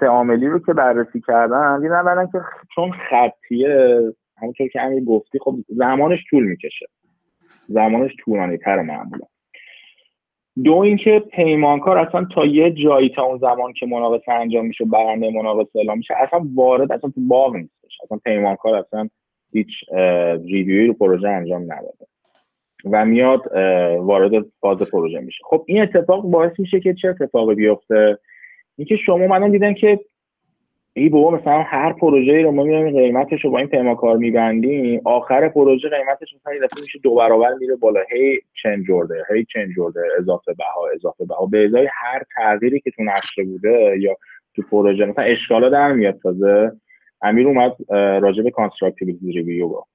[0.00, 2.38] سه عاملی رو که بررسی کردن دیدن بعدن که
[2.74, 4.00] چون خطیه
[4.36, 6.86] همونطور که امیر گفتی خب زمانش طول می‌کشه.
[7.68, 9.26] زمانش طولانی تر معمولا.
[10.64, 15.30] دو اینکه پیمانکار اصلا تا یه جایی تا اون زمان که مناقصه انجام میشه برنده
[15.30, 17.98] مناقصه اعلام میشه اصلا وارد اصلا تو باغ نیستش.
[18.04, 19.08] اصلا پیمانکار اصلا
[19.52, 19.68] هیچ
[20.44, 22.06] ریویوی رو پروژه انجام نداده
[22.84, 23.56] و میاد
[23.98, 25.38] وارد فاز پروژه میشه.
[25.44, 28.18] خب این اتفاق باعث میشه که چه اتفاقی بیفته؟
[28.76, 30.00] اینکه شما منم دیدن که
[30.94, 35.48] ای بابا مثلا هر پروژه رو ما میایم قیمتش رو با این پیمانکار میبندیم آخر
[35.48, 38.00] پروژه قیمتش مثلا یه میشه دو برابر میره بالا.
[38.10, 41.46] هی change order ه هی change order ه اضافه بها اضافه بها.
[41.46, 44.16] به ازای هر تغییری که تو نقشه بوده یا
[44.56, 46.72] تو پروژه مثلا اشکالا در میاد تازه.
[47.22, 47.76] امیر اومد
[48.22, 49.90] راجع به constructability review گفت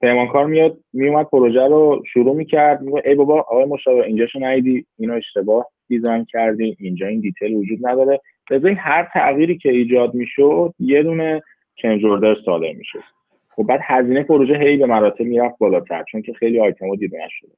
[0.00, 5.14] پیمانکار میاد میومد پروژه رو شروع می‌کرد میگه ای بابا آقای مشاور اینجاشو ندیدی اینو
[5.14, 5.66] اشتباه.
[5.88, 8.20] design کردی اینجا این detail وجود نداره.
[8.50, 11.42] لذا هر تغییری که ایجاد می‌شد یه دونه
[11.74, 13.02] چنج اوردر صادر می‌شد.
[13.50, 17.52] خب بعد هزینه پروژه هی به مراتب می‌رفت بالاتر چون که خیلی آیتمو دیده نشده.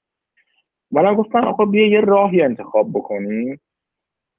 [0.90, 3.60] منم گفتم آقا بیا یه راهی انتخاب بکنیم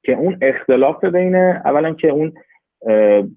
[0.03, 2.33] که اون اختلاف بین اولا که اون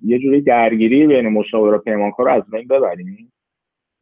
[0.03, 3.33] یه جوری درگیری بین مشاور و پیمانکار رو از بین ببریم.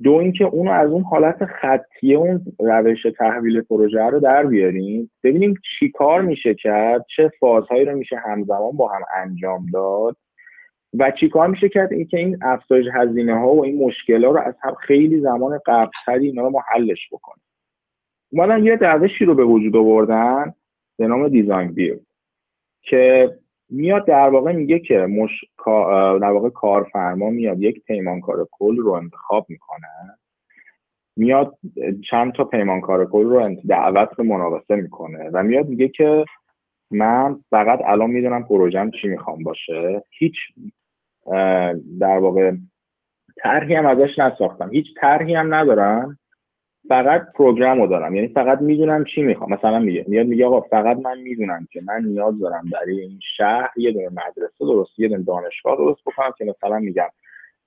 [0.04, 5.10] دو اینکه اونو از اون حالت خطی اون روش تحویل پروژه رو در بیاریم.
[5.24, 10.16] ببینیم چی کار میشه کرد چه فازهایی رو میشه همزمان با هم انجام داد
[10.98, 14.40] و چی کار میشه کرد اینکه این افزایش هزینه ها و این مشکل ها رو
[14.40, 17.44] از هم خیلی زمان قبلتری اینا رو ما حلش بکنیم.
[18.32, 20.54] اومدن یه روشی رو به وجود آوردن
[20.98, 21.98] به نام دیزاین بیل
[22.82, 23.30] که
[23.72, 25.44] میاد در واقع میگه که مش...
[26.20, 29.88] در واقع کارفرما میاد یک پیمانکار کل رو انتخاب می‌کنه
[31.16, 31.58] میاد
[32.10, 36.24] چند تا پیمانکار کل رو دعوت به مناقصه می‌کنه و میاد میگه که
[36.90, 40.02] من فقط الان می‌دونم پروژم چی می‌خوام باشه.
[40.10, 40.34] هیچ
[42.00, 42.52] در واقع
[43.36, 44.70] طرحی هم ازش نساختم.
[44.70, 46.18] هیچ طرحی هم ندارم.
[46.88, 48.14] فقط program رو دارم.
[48.14, 49.52] یعنی فقط می‌دونم چی می‌خوام.
[49.52, 53.70] مثلا میگه میاد میگه آقا فقط من می‌دونم که من نیاز دارم برای این شهر
[53.76, 57.08] یه دونه مدرسه درست یه دونه دانشگاه درست بکنم که مثلا میگم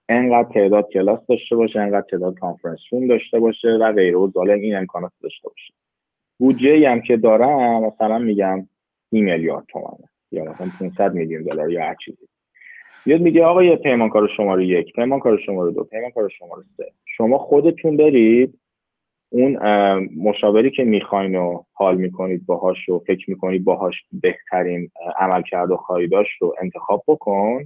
[0.10, 4.17] انقدر تعداد کلاس داشته باشه انقدر تعداد conference room داشته باشه و غیره.
[4.17, 5.73] و ظالم این امکانات داشته باشه.
[6.39, 8.67] بودجه هم که دارم مثلا میگم
[9.12, 12.28] این میلیارد تومنه یا مثلا 500 میلیون دلار یا هر چیزی.
[13.06, 16.91] میاد میگه آقا یه پیمانکار شماره یک پیمانکار شماره دو پیمانکار شماره سه.
[17.17, 18.60] شما خودتون برید
[19.36, 19.58] اون
[20.17, 25.78] مشاوری که می‌خواین و حال می‌کنید باهاش و فکر می‌کنید باهاش بهترین عمل کرد و
[25.78, 27.65] خریداش رو انتخاب بکن.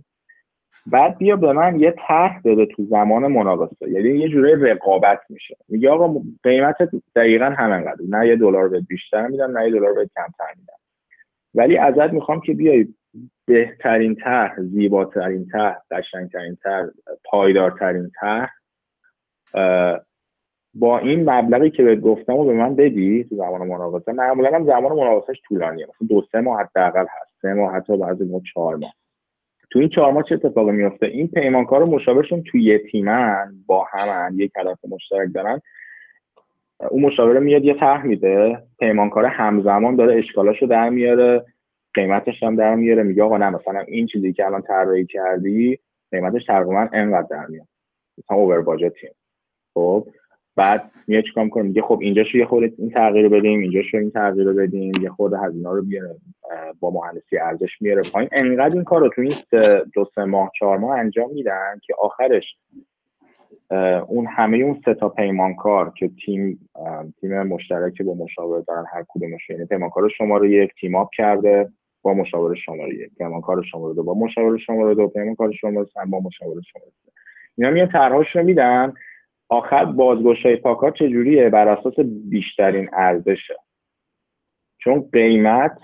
[0.85, 3.89] بعد بیا به من یه طرح بده تو زمان مناقصه.
[3.89, 5.57] یعنی یه جوره رقابت میشه.
[5.67, 6.77] میگه آقا قیمت
[7.15, 10.79] دقیقا همینقدر نه یه دلار بهت بیشتر میدم نه یه دلار بهت کمتر میدم.
[11.55, 12.87] ولی ازت می‌خوام که بیای
[13.45, 16.85] بهترین طرح زیباترین طرح قشنگترین طرح
[17.25, 18.53] پایدارترین طرح
[20.73, 24.65] با این مبلغی که بهت گفتم و به من بدی تو زمان مناقصه معمولا هم
[24.65, 25.85] زمان مناقصهش طولانیه.
[25.85, 27.31] مثلا دو سه ماه حداقل هست.
[27.41, 28.93] سه ماه حتی بعضی ما چهار ماه.
[29.71, 34.33] تو این چهار ماه چه اتفاقی میفته این پیمانکار مشاورشون تو یه تیمن با همن
[34.35, 35.61] یک هدف مشترک دارن.
[36.89, 38.63] اون مشاوره میاد یه طرح میده.
[38.79, 41.45] پیمانکار همزمان داره اشکالاشو در میاره.
[41.93, 43.03] قیمتش هم در میاره.
[43.03, 45.79] میگه آقا نه مثلا این چیزی که الان طراحی کردی
[46.11, 47.67] قیمتش تقریبا انقدر در میاد.
[48.17, 49.11] مثلا اوور باجتیم
[49.73, 50.07] خب؟
[50.59, 54.11] بعد میاد چیکار می‌کنه؟ میگه خب اینجاشو یه خورده این تغییر رو بدیم اینجاشو این
[54.11, 56.15] تغییر رو بدیم یه خورده هزینه رو بیاره
[56.79, 58.29] با مهندسی ارزش میاره پایین.
[58.31, 59.33] انقدر این کار رو تو این
[59.93, 62.43] دو سه ماه چهار ماه انجام میدن که آخرش
[64.07, 66.69] اون همه اون سه تا پیمانکار که تیم
[67.21, 71.69] تیم مشترک با مشاور دارن هر کدومش یعنی پیمانکار شماره یک تیم آپ کرده
[72.01, 76.19] با مشاور شماره یک پیمانکار شماره دو با مشاور شماره دو پیمانکار شماره سه با
[76.19, 77.11] مشاور شماره سه.
[77.57, 78.93] اینا میان طرحهاش رو میدن.
[79.49, 81.93] آخر بازگشای پاکار چجوریه؟ بر اساس
[82.29, 83.55] بیشترین ارزشه.
[84.77, 85.77] چون قیمت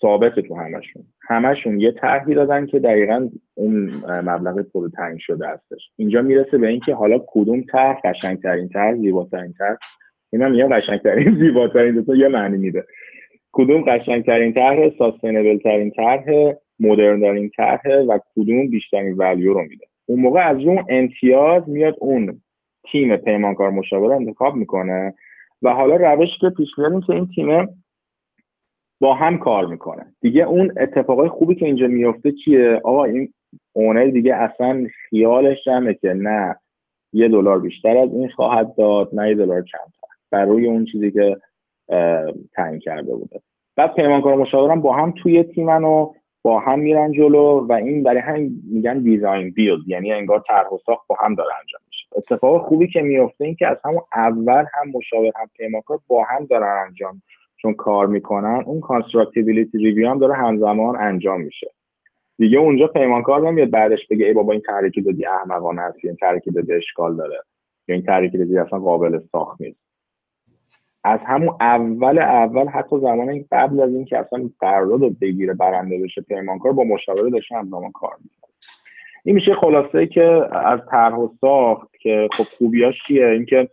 [0.00, 1.02] ثابت تو همشون.
[1.28, 5.90] همشون یه طرحی دادن که دقیقا اون مبلغ پول تعیین شده هستش.
[5.96, 9.76] اینجا می‌رسه به اینکه حالا کدوم طرح قشنگترین طرح زیباترین طرح.
[10.32, 12.84] اینا میگم قشنگترین زیباترین دو یه معنی میده.
[13.52, 16.24] کدوم قشنگترین طرح ساستینبل ترین طرح
[16.80, 19.86] مدرن ترین طرح و کدوم بیشترین ولیو رو میده.
[20.06, 22.40] اون موقع از اون امتیاز میاد اون
[22.92, 25.14] تیم پیمانکار مشاور انتخاب می‌کنه
[25.62, 27.68] و حالا روش که پیش میاد که این تیم
[29.00, 30.06] با هم کار می‌کنه.
[30.20, 33.32] دیگه اون اتفاقای خوبی که اینجا میفته چیه؟ آقا این
[33.72, 36.56] اونر دیگه اصلا خیالش همه که نه
[37.12, 40.06] یه دلار بیشتر از این خواهد داد نه یه دلار کمتر.
[40.30, 41.36] بر روی اون چیزی که
[42.54, 43.40] تعیین کرده بوده.
[43.76, 48.20] بعد پیمانکار مشاورم با هم توی تیمن و با هم میرن جلو و این برای
[48.20, 51.80] همین میگن دیزاین بیلد یعنی انگار طرح و ساخت با هم داره انجام
[52.12, 56.44] اتفاق خوبی که میفته این که از همون اول هم مشاور هم پیمانکار با هم
[56.44, 57.22] دارن انجام
[57.56, 61.70] چون کار می‌کنن اون constructability review هم داره همزمان انجام میشه.
[62.38, 66.16] دیگه اونجا پیمانکار نمیاد بعدش بگه ای بابا این طرحی که دادی احمقانه هست این
[66.16, 67.36] طرحی که دادی اشکال داره.
[67.88, 69.80] یا این طرحی که دادی اصلا قابل ساخت نیست.
[71.04, 76.72] از همون اول اول حتی زمان قبل از اینکه اصلا قرارداد بگیره برنده بشه پیمانکار
[76.72, 78.35] با مشاوره داشته همزمان کار می‌کنه.
[79.26, 83.68] این میشه خلاصه که از طرح و ساخت که خب خوبیاش چیه؟ اینکه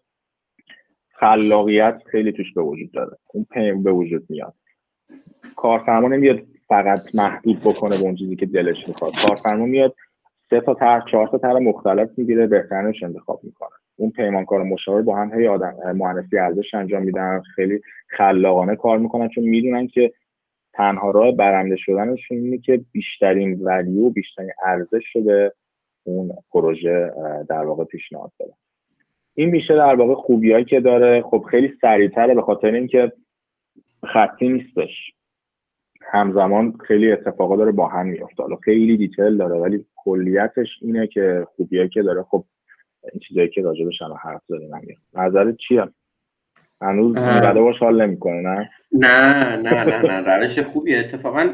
[1.11, 3.17] خلاقیت خیلی توش به وجود داره.
[3.33, 4.53] اون پیم به وجود میاد.
[5.55, 9.13] کارفرما نمیاد فقط محدود بکنه به اون چیزی که دلش می‌خواد.
[9.27, 9.95] کارفرما میاد
[10.49, 13.69] سه تا طرح چهار تا طرح مختلف می‌گیره بهترینش انتخاب می‌کنه.
[13.95, 19.29] اون پیمانکار مشاور با هم هی آدم مهندسی ارزش انجام میدن خیلی خلاقانه کار می‌کنن
[19.29, 20.13] چون می‌دونن که
[20.73, 25.53] تنها راه برنده شدنشون اینه که بیشترین ولیو بیشترین ارزش به
[26.03, 27.11] اون پروژه
[27.49, 28.53] در واقع پیشنهاد بدن.
[29.35, 31.21] این میشه در واقع خوبیایی که داره.
[31.21, 33.11] خب خیلی سریعتره به خاطر اینکه
[34.13, 35.13] خطی نیستش.
[36.01, 41.47] همزمان خیلی اتفاقا داره با هم میفته حالا خیلی دیتیل داره ولی کلیتش اینه که
[41.55, 42.23] خوبیایی که داره.
[42.23, 42.45] خب
[43.13, 44.71] این چیزایی که راجبش هم حرف زدیم.
[45.13, 45.87] نظرت چیه؟
[46.83, 50.99] هنوز اینقدر باش حال نمی‌کنه نه؟ نه نه نه نه روش خوبیه.
[50.99, 51.49] اتفاقا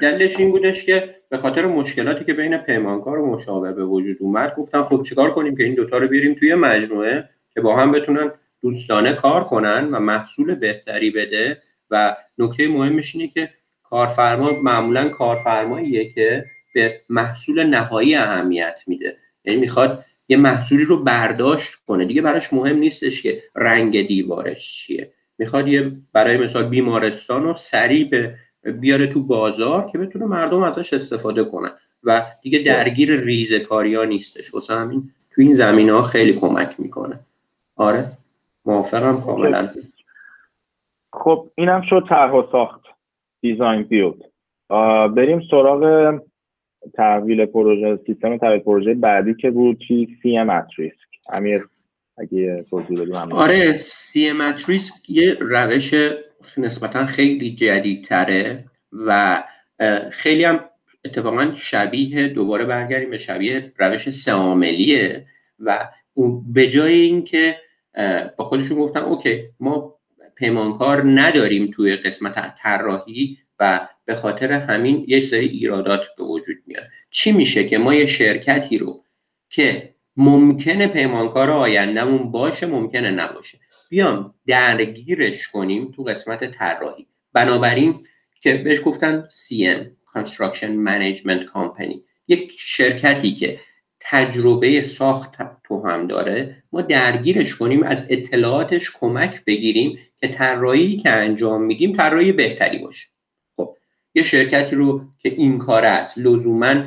[0.00, 4.54] دلش این بودش که به خاطر مشکلاتی که بین پیمانکار و مشابه به وجود اومد
[4.54, 8.30] گفتم خب چیکار کنیم که این دوتا رو بیاریم توی مجموعه که با هم بتونن
[8.62, 11.62] دوستانه کار کنن و محصول بهتری بده.
[11.90, 13.48] و نکته مهمش اینه که
[13.82, 16.44] کارفرما معمولا کارفرماییه که
[16.74, 19.16] به محصول نهایی اهمیت میده.
[19.44, 22.04] یعنی می‌خواد یه محصولی رو برداشت کنه.
[22.04, 25.12] دیگه براش مهم نیستش که رنگ دیوارش چیه.
[25.38, 28.36] می‌خواد یه برای مثال بیمارستان رو سریع به
[28.72, 31.70] بیاره تو بازار که بتونه مردم ازش استفاده کنن.
[32.04, 34.54] و دیگه درگیر ریزه کاری ها نیستش.
[34.54, 37.20] واسه همین تو این زمین ها خیلی کمک می‌کنه.
[37.76, 38.12] آره
[38.64, 39.68] موافقم کاملا.
[41.12, 42.80] خب اینم شد طرح و ساخت
[43.40, 44.14] دیزاین بیلد
[45.14, 46.20] بریم سراغ
[46.94, 51.68] تحویل پروژه سیستم تحویل پروژه بعدی که بود چی؟ سی ام ریسک امیر
[52.18, 55.94] اگه توضیح بدیم آره سی ام ریسک یه روش
[56.58, 59.42] نسبتا خیلی جدیدتره و
[60.10, 60.60] خیلی هم
[61.04, 65.26] اتفاقا شبیه دوباره برگردیم به شبیه روش ساملیه
[65.58, 65.88] و
[66.52, 67.56] به جای اینکه
[68.36, 69.94] با خودشون گفتن اوکی ما
[70.36, 76.84] پیمانکار نداریم توی قسمت طراحی و به خاطر همین یه سری ایرادات به وجود میاد.
[77.10, 79.04] چی میشه که ما یه شرکتی رو
[79.50, 83.58] که ممکنه پیمانکار آیندهمون باشه ممکنه نباشه.
[83.88, 87.06] بیام درگیرش کنیم تو قسمت طراحی.
[87.32, 88.06] بنابراین
[88.42, 89.86] که بهش گفتن CM
[90.16, 91.96] Construction Management Company.
[92.28, 93.60] یک شرکتی که
[94.00, 95.30] تجربه ساخت
[95.64, 101.96] تو هم داره ما درگیرش کنیم از اطلاعاتش کمک بگیریم که طراحی که انجام میدیم
[101.96, 103.09] طراحی بهتری باشه.
[104.14, 106.84] یه شرکتی رو که این کار است لزوما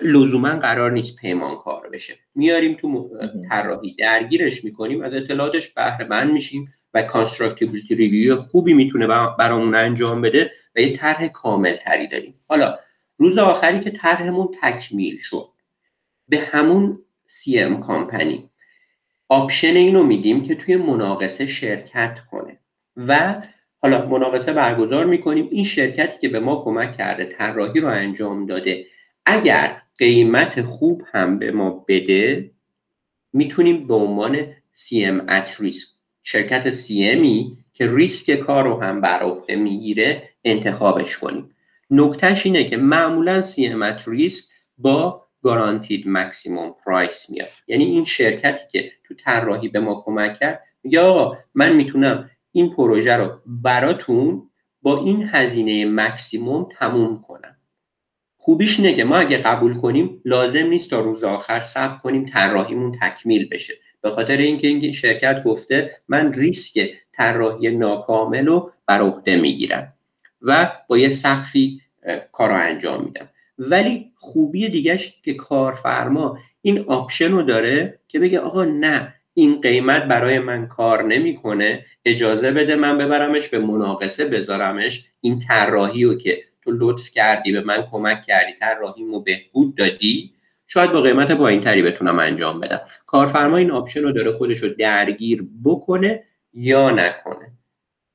[0.00, 2.14] لزوما قرار نیست پیمانکار بشه.
[2.34, 3.10] میاریم تو
[3.48, 9.06] طراحی درگیرش می‌کنیم از اطلاعاتش بهره مند میشیم و constructability review خوبی می‌تونه
[9.38, 12.34] برامون انجام بده و یه طرح کامل تری داریم.
[12.48, 12.78] حالا
[13.18, 15.48] روز آخری که طرحمون تکمیل شد.
[16.28, 18.50] به همون CM company
[19.28, 22.58] option اینو میدیم که توی مناقصه شرکت کنه
[22.96, 23.42] و
[23.82, 25.48] حالا مناقصه برگزار می‌کنیم.
[25.50, 28.86] این شرکتی که به ما کمک کرده طراحی رو انجام داده
[29.26, 32.50] اگر قیمت خوب هم به ما بده
[33.32, 35.88] می‌تونیم به عنوان CM at risk
[36.22, 41.50] شرکت CMی که ریسک کار رو هم بر عهده می‌گیره انتخابش کنیم.
[41.90, 44.44] نکتهش اینه که معمولا CM at risk
[44.78, 47.48] با گارانتید مکسیموم پرایس میاد.
[47.66, 50.62] یعنی این شرکتی که تو طراحی به ما کمک کرد
[50.98, 54.42] آقا من می‌تونم این پروژه رو براتون
[54.82, 57.56] با این هزینه مکسیموم تموم کنم.
[58.36, 62.98] خوبیش اینه که ما اگه قبول کنیم لازم نیست تا روز آخر صبر کنیم طراحیمون
[63.02, 63.74] تکمیل بشه.
[64.00, 69.92] به خاطر اینکه این شرکت گفته من ریسک طراحی ناکامل رو بر عهده می‌گیرم
[70.42, 71.80] و با یه سقفی
[72.32, 73.28] کار رو انجام میدم.
[73.58, 80.02] ولی خوبی دیگهش که کارفرما این option رو داره که بگه آقا نه این قیمت
[80.02, 85.04] برای من کار نمی‌کنه اجازه بده من ببرمش به مناقصه بذارمش.
[85.20, 90.32] این طراحی رو که تو لطف کردی به من کمک کردی طراحیمو بهبود دادی
[90.66, 92.80] شاید با قیمت پایین تری بتونم انجام بدم.
[93.06, 96.22] کارفرما این option رو داره خودش رو درگیر بکنه
[96.54, 97.52] یا نکنه.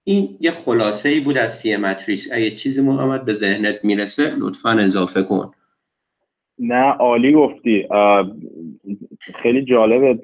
[0.03, 4.31] این یه خلاصه ای بود از CM at risk اگه چیزی محمد به ذهنت می‌رسه
[4.39, 5.51] لطفا اضافه کن.
[6.59, 7.87] نه عالی گفتی.
[9.41, 10.19] خیلی جالبه.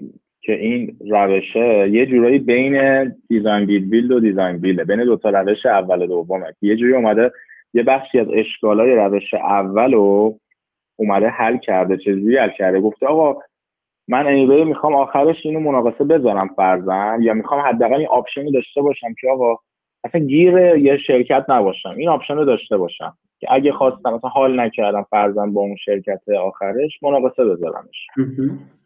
[0.45, 4.83] که این روشه یه جورایی بین design bid build و design build ه.
[4.83, 6.53] بین دوتا روش اول و دومه.
[6.61, 7.31] یه جوری اومده
[7.73, 10.39] یه بخشی از اشکالای روش اول رو
[10.95, 12.79] اومده حل کرده چیزی حل کرده.
[12.79, 13.41] گفته آقا
[14.07, 18.81] من anyway می‌خوام آخرش اینو مناقصه بذارم فرضا یا می‌خوام حداقل این option ی داشته
[18.81, 19.55] باشم که آقا
[20.03, 21.91] اصلا گیر یه شرکت نباشم.
[21.97, 23.17] این option رو داشته باشم.
[23.43, 28.07] که اگه خواستم مثلا حال نکردم فرضا با اون شرکت آخرش مناقصه بذارمش.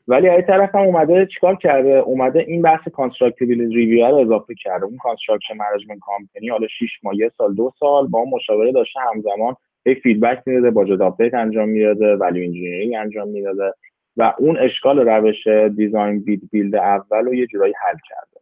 [0.07, 4.85] ولی از طرف هم اومده چیکار کرده؟ اومده این بحث constructability review رو اضافه کرده.
[4.85, 8.99] اون construction management company حالا 6 ماه یه سال دو سال با اون مشاوره داشته
[8.99, 9.55] همزمان
[9.85, 13.73] هی feedback می‌داده با update انجام می‌داده value engineering انجام می‌داده
[14.17, 18.39] و اون اشکال روش design bid build اول رو یه جورایی حل کرده.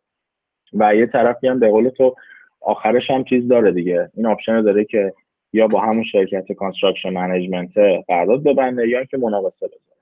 [0.74, 2.16] و یه طرفی هم به قول تو
[2.62, 4.10] آخرش هم چیز داره دیگه.
[4.14, 5.14] این option داره که
[5.56, 7.78] یا با همون شرکت construction management
[8.08, 10.02] قرارداد ببنده یا اینکه مناقصه بذاره.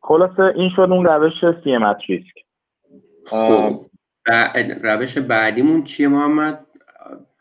[0.00, 1.32] خلاصه این شد اون روش
[1.64, 2.44] CM at risk.
[3.26, 3.86] خب
[4.82, 6.66] روش بعدیمون چیه محمد؟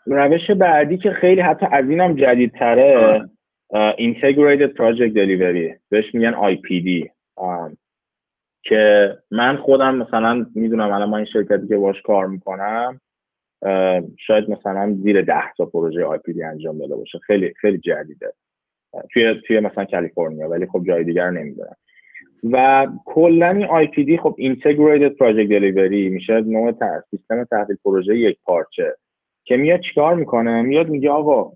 [0.06, 3.30] روش بعدی که خیلی حتی از اینم جدیدتره
[3.98, 5.80] Integrated Project Delivery.
[5.90, 7.10] بهش میگن IPD
[8.64, 13.02] که من خودم مثلا می‌دونم الان ما این شرکتی که باش کار می‌کنم
[14.18, 17.20] شاید مثلا زیر ده تا پروژه IPD انجام داده باشه.
[17.20, 18.34] خیلی خیلی جدیده.
[19.14, 21.76] توی توی مثلا کالیفرنیا ولی خب جای دیگر نمی‌دونم.
[22.52, 28.96] و کلا این IPD خب Integrated Project Delivery میشه نوع سیستم تحویل پروژه یک پارچه.
[29.44, 31.52] که میاد چیکار می‌کنه؟ میاد میگه آقا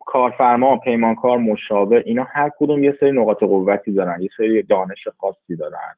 [0.00, 5.56] کارفرما پیمانکار مشاور اینا هر کدوم یه سری نقاط قوتی دارن یه سری دانش خاصی
[5.56, 5.94] دارن.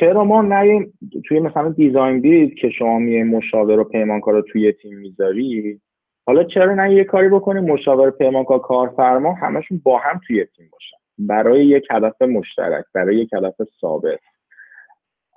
[0.00, 0.86] چرا ما نه
[1.28, 5.80] توی مثلا دیزاین بید که شما میه مشاور و پیمانکار رو توی تیم می‌ذاری
[6.26, 10.96] حالا چرا نه یه کاری بکنیم مشاور پیمانکار کارفرما همشون با هم توی تیم باشن؟
[11.18, 14.20] برای یک هدف مشترک برای یک هدف ثابت.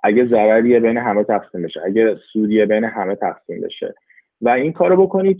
[0.03, 3.95] اگه ضرریه بین همه تقسیم بشه اگه سودیه بین همه تقسیم بشه.
[4.41, 5.37] و این کارو بکنید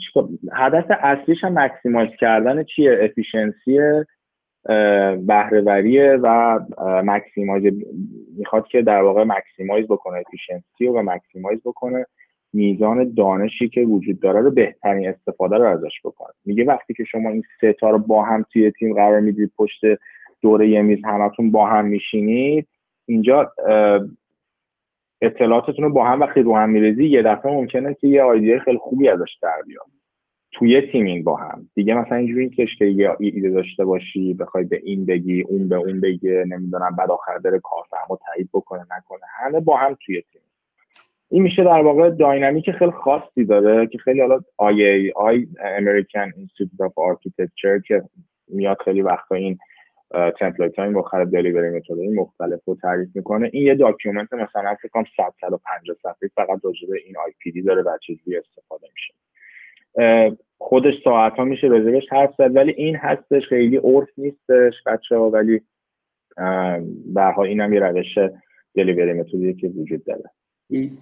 [0.53, 3.80] هدف اصلیش هم maximize کردن چیه؟ efficiency
[5.28, 6.59] بهره‌وریه و
[7.04, 7.74] maximize
[8.38, 12.05] می‌خواد که در واقع maximize بکنه efficiency و maximize بکنه
[12.53, 16.34] میزان دانشی که وجود داره رو بهترین استفاده رو ازش بکنه.
[16.45, 19.82] میگه وقتی که شما این سه تا رو با هم توی تیم قرار می‌دید پشت
[20.41, 22.68] دوره یه میز همتون با هم میشینید
[23.05, 23.51] اینجا
[25.22, 28.78] اطلاعاتتون رو با هم وقتی رو هم میرزی یه دفعه ممکنه که یه آیدیه خیلی
[28.78, 29.97] خوبی ازش در بیاد.
[30.52, 31.70] توی تیمین با هم.
[31.76, 36.02] دیگه مثلا اینجوری که یه ایده داشته باشی بخوای به این بگی اون به اون
[36.02, 39.22] بگه نمی‌دونم بعد آخر داره کارفرما تایید بکنه نکنه.
[39.38, 40.41] همه با هم توی تیم.
[41.30, 45.48] این میشه در واقع داینامیک خیلی خاصی داره که خیلی حالا آی آی
[45.80, 48.04] American Institute of Architecture که
[48.48, 49.58] میاد خیلی وقتا این
[50.39, 53.50] template های مختلف delivery method مختلف رو تعریف می‌کنه.
[53.54, 57.98] این یه document مثلا فکر کنم 100 150 صفحه فقط راجع این IPD داره و
[58.02, 59.14] چجوری استفاده میشه.
[60.58, 65.30] خودش ساعت ها میشه راجبش حرف زد ولی این هستش خیلی عرف نیستش بچه ها
[65.30, 65.62] ولی
[67.06, 68.18] برها این هم یه روش
[68.76, 70.24] delivery method یه که وجود داره.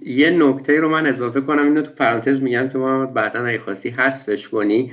[0.02, 3.90] یه نکته رو من اضافه کنم اینو تو پرانتز میگم که ما بعدا اگه خواستی
[3.90, 4.92] حذفش کنی.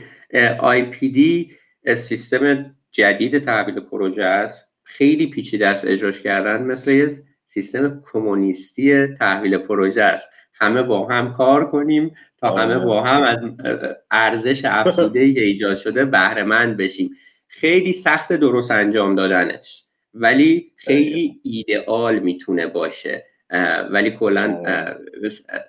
[1.00, 1.50] دی
[1.96, 4.72] سیستم جدید تحویل پروژه است.
[4.84, 6.62] خیلی پیچیده است اجراش کردن.
[6.62, 7.10] مثل یه
[7.46, 10.28] سیستم کمونیستی تحویل پروژه است.
[10.54, 12.14] همه با هم کار کنیم.
[12.42, 13.38] تا همه با هم از
[14.10, 17.10] ارزش افزوده ایجاد شده بهره مند بشیم.
[17.48, 19.84] خیلی سخت درست انجام دادنش
[20.14, 23.24] ولی خیلی ایدئال می‌تونه باشه.
[23.90, 24.62] ولی کلا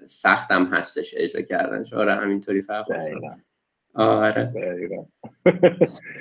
[0.07, 1.93] سختم هستش اجرا کردنش.
[1.93, 2.86] آره همینطوری فرق
[3.95, 4.53] آره.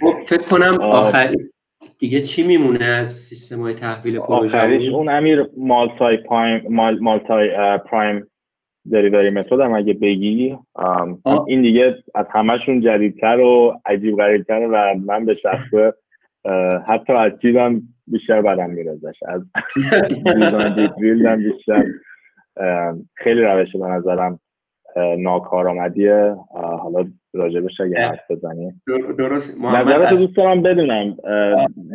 [0.01, 1.51] خب فکر کنم آخری
[1.99, 4.59] دیگه چی میمونه از سیستم های تحویل پروژه
[4.93, 6.63] اون امیر مالتای پرایم
[7.01, 8.32] مالتای پرایم
[8.91, 10.59] دلیوری متد هم اگه بگی
[11.47, 15.95] این دیگه از همشون جدیدتر و عجیب غریبتر و من به شخصه
[16.89, 19.23] حتی از چیزم بیشتر بدم میاد ازش.
[19.29, 19.43] از
[21.27, 21.85] هم بیشتر.
[23.15, 24.41] خیلی روش به نظرم
[25.19, 26.37] ناکارآمدیه.
[26.55, 27.05] حالا
[27.35, 28.73] راجبش اگه حرف بزنی.
[29.19, 29.61] درست.
[29.61, 31.17] نظرت دوست دارم بدونم.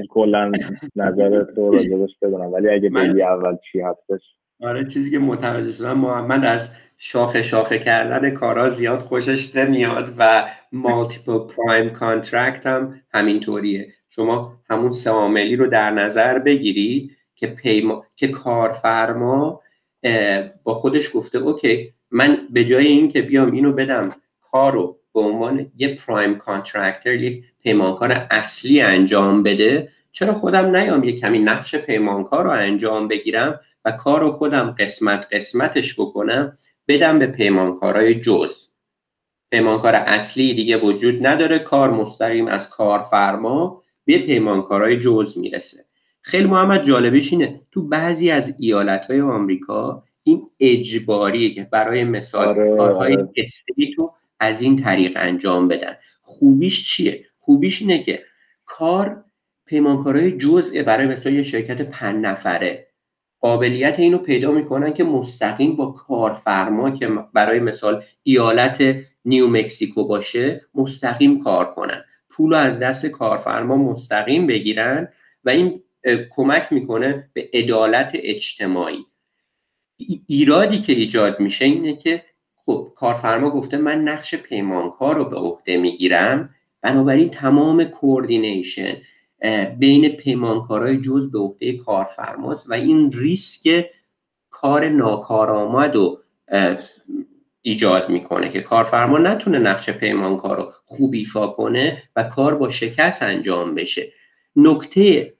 [0.09, 0.51] کلا
[0.95, 2.53] نظرت رو راجبش بدونم.
[2.53, 4.21] ولی اگه بگی اول چی هستش.
[4.61, 10.49] آره چیزی که متوجه شدم محمد از شاخه شاخه کردن کارا زیاد خوشش نمیاد و
[10.71, 13.93] multiple prime contract هم همینطوریه.
[14.09, 18.05] شما همون ساملی رو در نظر بگیری که پیما...
[18.15, 19.61] که کارفرما
[20.63, 24.15] با خودش گفته okay من به جای اینکه بیام اینو بدم
[24.51, 31.19] کارو به عنوان یه prime contractor یک پیمانکار اصلی انجام بده چرا خودم نیام یه
[31.19, 36.57] کمی نقش پیمانکار رو انجام بگیرم؟ و کار رو خودم قسمت قسمتش بکنم
[36.87, 38.67] بدم به پیمانکارای جزء.
[39.51, 45.85] پیمانکار اصلی دیگه وجود نداره کار مستقیم از کارفرما به پیمانکارای جزء می‌رسه.
[46.21, 52.47] خیلی محمد جالبش اینه تو بعضی از ایالت های آمریکا این اجباریه که برای مثال
[52.47, 53.31] آره، کارهای آره.
[53.97, 55.95] رو از این طریق انجام بدن.
[56.21, 58.23] خوبیش چیه؟ خوبیش اینه که
[58.65, 59.23] کار
[59.65, 62.86] پیمانکارای جزء برای مثال یه شرکت پنج نفره.
[63.39, 70.61] قابلیت اینو پیدا می‌کنن که مستقیم با کارفرما که برای مثال ایالت نیو مکسیکو باشه
[70.75, 72.03] مستقیم کار کنن.
[72.29, 75.07] پول از دست کارفرما مستقیم بگیرن
[75.43, 75.83] و این
[76.35, 79.05] کمک می‌کنه به عدالت اجتماعی.
[80.27, 82.23] ایرادی که ایجاد میشه اینه که
[82.65, 86.49] خب کارفرما گفته من نقش پیمانکار رو به عهده می‌گیرم
[86.81, 88.93] بنابراین تمام کوردینیشن
[89.79, 93.85] بین پیمانکارای جز به عهده کارفرماست و این ریسک
[94.49, 96.19] کار ناکارآمد رو
[97.61, 103.23] ایجاد می‌کنه که کارفرما نتونه نقش پیمانکار رو خوب ایفا کنه و کار با شکست
[103.23, 104.11] انجام بشه.
[104.55, 105.33] نکته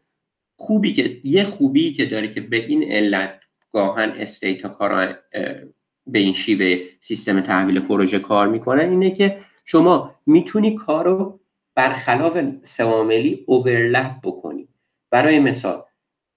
[0.56, 3.40] خوبی که یه خوبی که داره که به این علت
[3.74, 5.14] گاهن استیتا کارا
[6.08, 11.40] به این شیوه سیستم تحویل پروژه کار می‌کنن اینه که شما می‌تونی کار رو
[11.78, 14.68] برخلاف سواملی اوورلپ بکنی.
[15.12, 15.84] برای مثال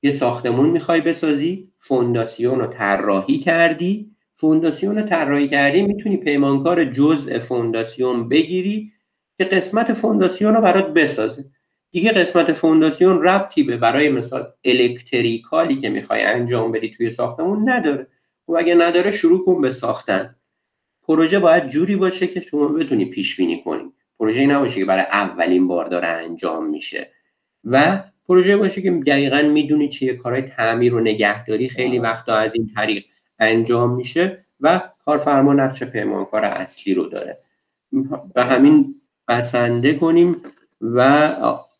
[0.02, 4.10] یه ساختمون می‌خوای بسازی فونداسیون رو طراحی کردی.
[4.34, 8.92] فونداسیون رو طراحی کردی می‌تونی پیمانکار جزء فونداسیون بگیری
[9.38, 11.44] که قسمت فونداسیون رو برات بسازه.
[11.90, 18.02] دیگه قسمت فونداسیون ربطی به برای مثال الکتریکالی که می‌خوای انجام بدی توی ساختمون نداره.
[18.02, 18.06] و
[18.46, 20.36] خب اگه نداره شروع کن به ساختن.
[21.02, 23.89] پروژه باید جوری باشه که شما بتونی پیش بینی کنی.
[24.20, 27.10] پروژه نباشه که برای اولین بار داره انجام میشه.
[27.64, 32.70] و پروژه باشه که دقیقا می‌دونی چیه کارهای تعمیر و نگهداری خیلی وقتا از این
[32.76, 33.04] طریق
[33.38, 37.36] انجام میشه و کارفرما نقش پیمانکار اصلی رو داره.
[38.34, 38.94] به همین
[39.28, 40.36] بسنده کنیم
[40.80, 41.00] و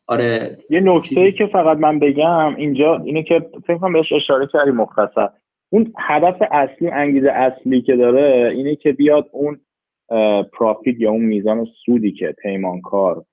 [0.06, 4.48] آره یه نکته ای که فقط من بگم اینجا اینه که فکر کنم بهش اشاره
[4.52, 5.28] کردی مختصر.
[5.70, 9.60] اون هدف اصلی انگیزه اصلی که داره اینه که بیاد اون
[10.52, 13.24] پرافیت یا اون میزان سودی که پیمانکار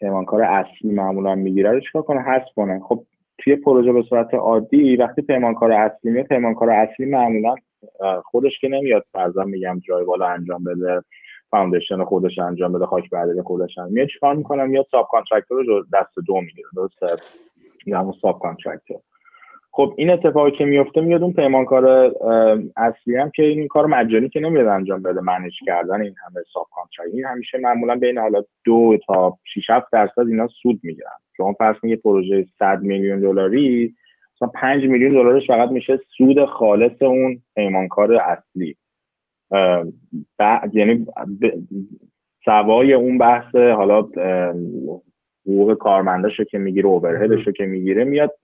[0.00, 2.80] پیمانکار اصلی معمولا می‌گیره رو چیکار کنه؟ حذف کنه.
[2.80, 3.04] خب
[3.38, 7.54] توی پروژه به صورت عادی وقتی پیمانکار اصلی میاد پیمانکار اصلی معمولا
[8.24, 9.04] خودش که نمیاد.
[9.12, 11.02] فرضاً میگم جای بالا انجام بده
[11.50, 16.14] foundation خودش انجام بده خاک بعدی خودش انجام میاد چیکار می‌کنه؟ میاد subcontractor رو دست
[16.26, 16.68] دو می‌گیره.
[16.76, 17.22] درسته؟
[17.86, 18.96] یا همون subcontractor
[19.74, 22.12] خب این اتفاقی که میفته میاد اون پیمانکار
[22.76, 26.66] اصلی هم که این کار مجانی که نمیاد انجام بده manage کردن این همه sub
[27.12, 31.10] این همیشه معمولا بین حالا دو تا 6 7 درصد اینا سود می‌گیرن.
[31.36, 33.94] شما فرض یه پروژه 100 میلیون دلاری
[34.36, 38.76] مثلا 5 میلیون دلارش فقط میشه سود خالص اون پیمانکار اصلی.
[40.72, 41.06] یعنی
[42.44, 44.08] سوای اون بحث حالا
[45.46, 48.34] حقوق کارمنداشو که می‌گیره اوورهدشو که می‌گیره میاد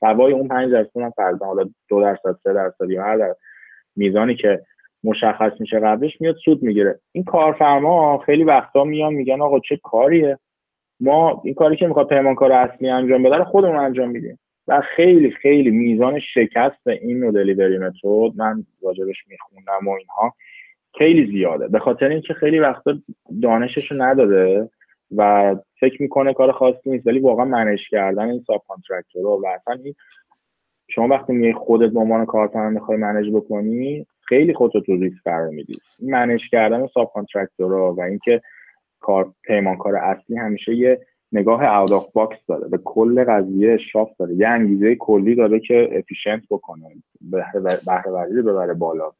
[0.00, 3.34] سوای اون 5 درصد هم فرضاً حالا دو درصد سه درصد یا هر در
[3.96, 4.62] میزانی که
[5.04, 7.00] مشخص میشه قبلش میاد سود می‌گیره.
[7.12, 10.38] این کارفرما خیلی وقتا میان میگن آقا چه کاریه؟
[11.00, 14.38] ما این کاری که می‌خواد پیمانکار اصلی انجام بده خودمون انجام میدیم.
[14.68, 20.34] و خیلی خیلی میزان شکست این نو دلیوری متد من راجبش میخوندم و اینها
[20.98, 21.68] خیلی زیاده.
[21.68, 22.94] به خاطر اینکه خیلی وقتا
[23.42, 24.70] دانشش رو نداده.
[25.16, 28.62] و فکر می‌کنه کار خاصی نیست ولی واقعا منش کردن این ساب
[29.14, 29.94] رو و اصلا این
[30.88, 35.48] شما وقتی میای خودت به عنوان کارفرما می‌خوای منیج بکنی خیلی خودت تو ریسک قرار
[35.48, 35.78] میدی.
[36.02, 37.12] منیج کردن ساب
[37.58, 38.42] رو و اینکه
[39.00, 41.00] کار پیمانکار اصلی همیشه یه
[41.32, 45.88] نگاه out of box داره به کل قضیه اشراف داره یه انگیزه کلی داره که
[45.92, 46.84] efficient بکنه
[47.86, 49.12] بهره وری ببره بالا.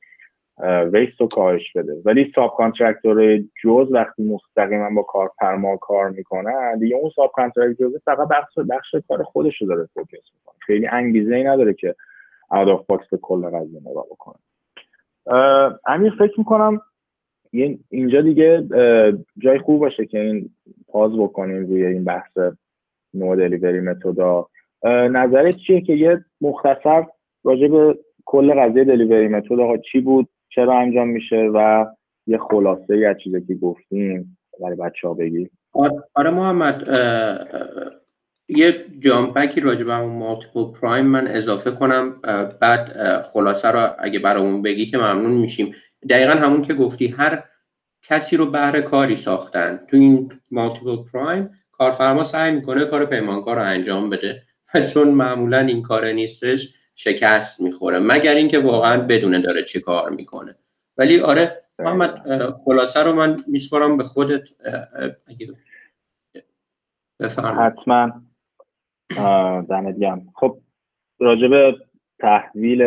[0.92, 2.02] waste رو کاهش بده.
[2.04, 8.94] ولی subcontractor جز وقتی مستقیما با کارفرما کار می‌کنه دیگه اون subcontractor فقط بخش بخش
[9.09, 10.57] کار خودش رو داره focus می‌کنه.
[10.59, 11.94] خیلی انگیزه ای نداره که
[12.50, 14.36] out of box به کل قضیه نگاه بکنه.
[15.86, 16.80] امیر فکر می‌کنم
[17.90, 18.68] اینجا دیگه
[19.38, 20.50] جای خوب باشه که این
[20.88, 22.38] پاز بکنیم روی این بحث
[23.14, 24.46] نو دلیوری متودا
[24.84, 27.07] نظرت چیه که یه مختصر
[27.44, 31.86] راجع به کل قضیه دلیوری متد چی بود؟ چرا انجام میشه و
[32.26, 35.51] یه خلاصه از چیزی که گفتیم برای بچه ها بگی
[36.14, 36.88] آره محمد
[38.49, 42.20] یه جامپکی راجع به اون مالتیپل پرایم من اضافه کنم.
[42.61, 42.92] بعد
[43.22, 45.74] خلاصه رو اگه برامون بگی که ممنون میشیم.
[46.11, 47.44] دقیقا همون که گفتی هر
[48.03, 49.80] کسی رو بهره کاری ساختن.
[49.90, 54.42] تو این مالتیپل پرایم کارفرما سعی می‌کنه کار پیمانکار رو انجام بده.
[54.74, 60.11] و چون معمولا این کار نیستش شکست می‌خوره مگر اینکه واقعا بدونه داره چی کار
[60.11, 60.55] می‌کنه.
[60.99, 62.22] ولی آره محمد
[62.64, 64.42] خلاصه رو من میسپارم به خودت.
[65.26, 65.55] اگه
[67.59, 68.22] حتما.
[69.68, 70.26] دمت گرم.
[70.34, 70.59] خب
[71.20, 71.78] راجب
[72.18, 72.82] تحویل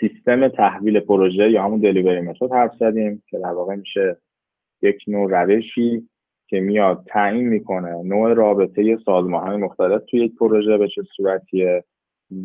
[0.00, 4.16] سیستم تحویل پروژه یا همون دلیوری متد حرف زدیم که در واقع میشه
[4.82, 6.08] یک نوع روشی
[6.48, 11.84] که میاد تعیین می‌کنه نوع رابطه سازمان های مختلف توی یک پروژه به چه صورتیه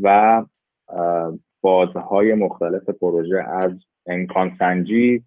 [0.02, 0.46] و
[1.62, 3.72] بازهای مختلف پروژه از
[4.06, 5.24] امکان سنجی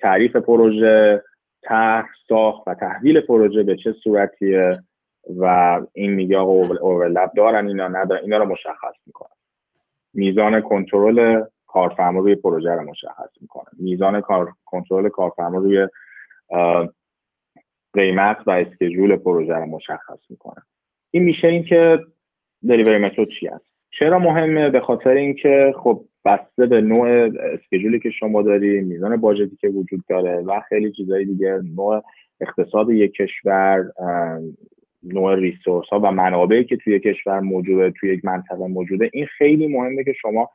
[0.00, 1.22] تعریف پروژه
[1.62, 4.82] طرح ساخت و تحویل پروژه به چه صورتیه
[5.38, 9.36] و این میگه آقا دارن اینا ندارن اینا رو مشخص می‌کنن.
[10.14, 15.88] میزان کنترل کارفرما روی پروژه رو مشخص می‌کنه میزان کار کنترل کارفرما روی
[17.92, 20.62] قیمت و اسکجول پروژه رو مشخص می‌کنه
[21.10, 21.98] این میشه اینکه
[22.68, 27.08] دلیوری متد چی است؟ چرا مهمه؟ به خاطر اینکه خب بسته به نوع
[27.52, 32.02] اسکجولی که شما داری میزان باجتی که وجود داره و خیلی چیزهای دیگه نوع
[32.40, 33.84] اقتصاد یک کشور
[35.02, 39.10] نوع ریسورس ها و منابعی که توی کشور موجوده توی یک منطقه موجوده.
[39.12, 40.50] این خیلی مهمه که شما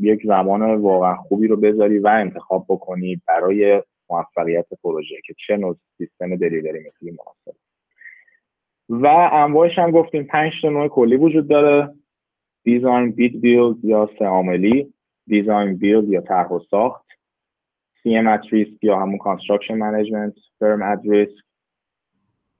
[0.00, 5.76] یک زمان واقعا خوبی رو بذاری و انتخاب بکنی برای موفقیت پروژه که چه نوع
[5.98, 7.58] سیستم دلیوری مثلی مناسب
[8.88, 11.94] و انواعش هم گفتیم پنج تا نوع کلی وجود داره.
[12.66, 14.86] دیزاین بیت بیلد یا سه
[15.26, 17.06] دیزاین بیلد یا طرح و ساخت
[18.06, 21.36] at risk یا همون construction management firm at risk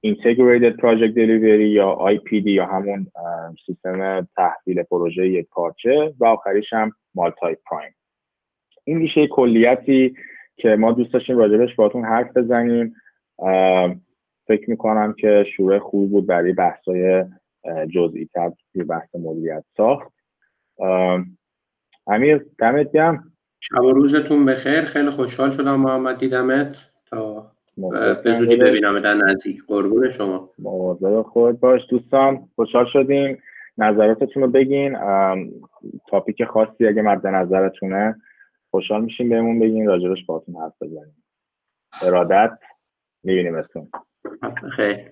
[0.05, 3.07] integrated project delivery یا IPD یا همون
[3.65, 7.95] سیستم تحویل پروژه یک پارچه و آخریش هم مالتای پرایم.
[8.83, 10.15] این میشه کلیتی
[10.57, 12.95] که ما دوست داشتیم راجبش باتون حرف بزنیم.
[14.47, 17.25] فکر می‌کنم که شروع خوبی بود برای بحثای
[17.89, 20.13] جزئی تر توی بحث مدیریت ساخت.
[22.07, 23.33] امیر دمت گرم.
[23.59, 24.85] شب و روزتون بخیر.
[24.85, 27.51] خیلی خوشحال شدم محمد دیدمت تا
[28.23, 29.63] به زودی ببینم در نزدیک.
[29.67, 30.49] قربون شما.
[30.59, 31.81] مواظب خود باش.
[31.89, 33.43] دوستان خوشحال شدیم.
[33.77, 34.97] نظراتتون رو بگین.
[36.07, 38.15] تاپیک خاصی اگه مد نظرتونه
[38.71, 39.87] خوشحال میشیم بهمون بگین.
[39.87, 41.23] راجبش باتون حرف بزنیم.
[42.01, 42.59] ارادت؟
[43.23, 43.87] می‌بینیم اسم
[44.75, 45.03] خیلی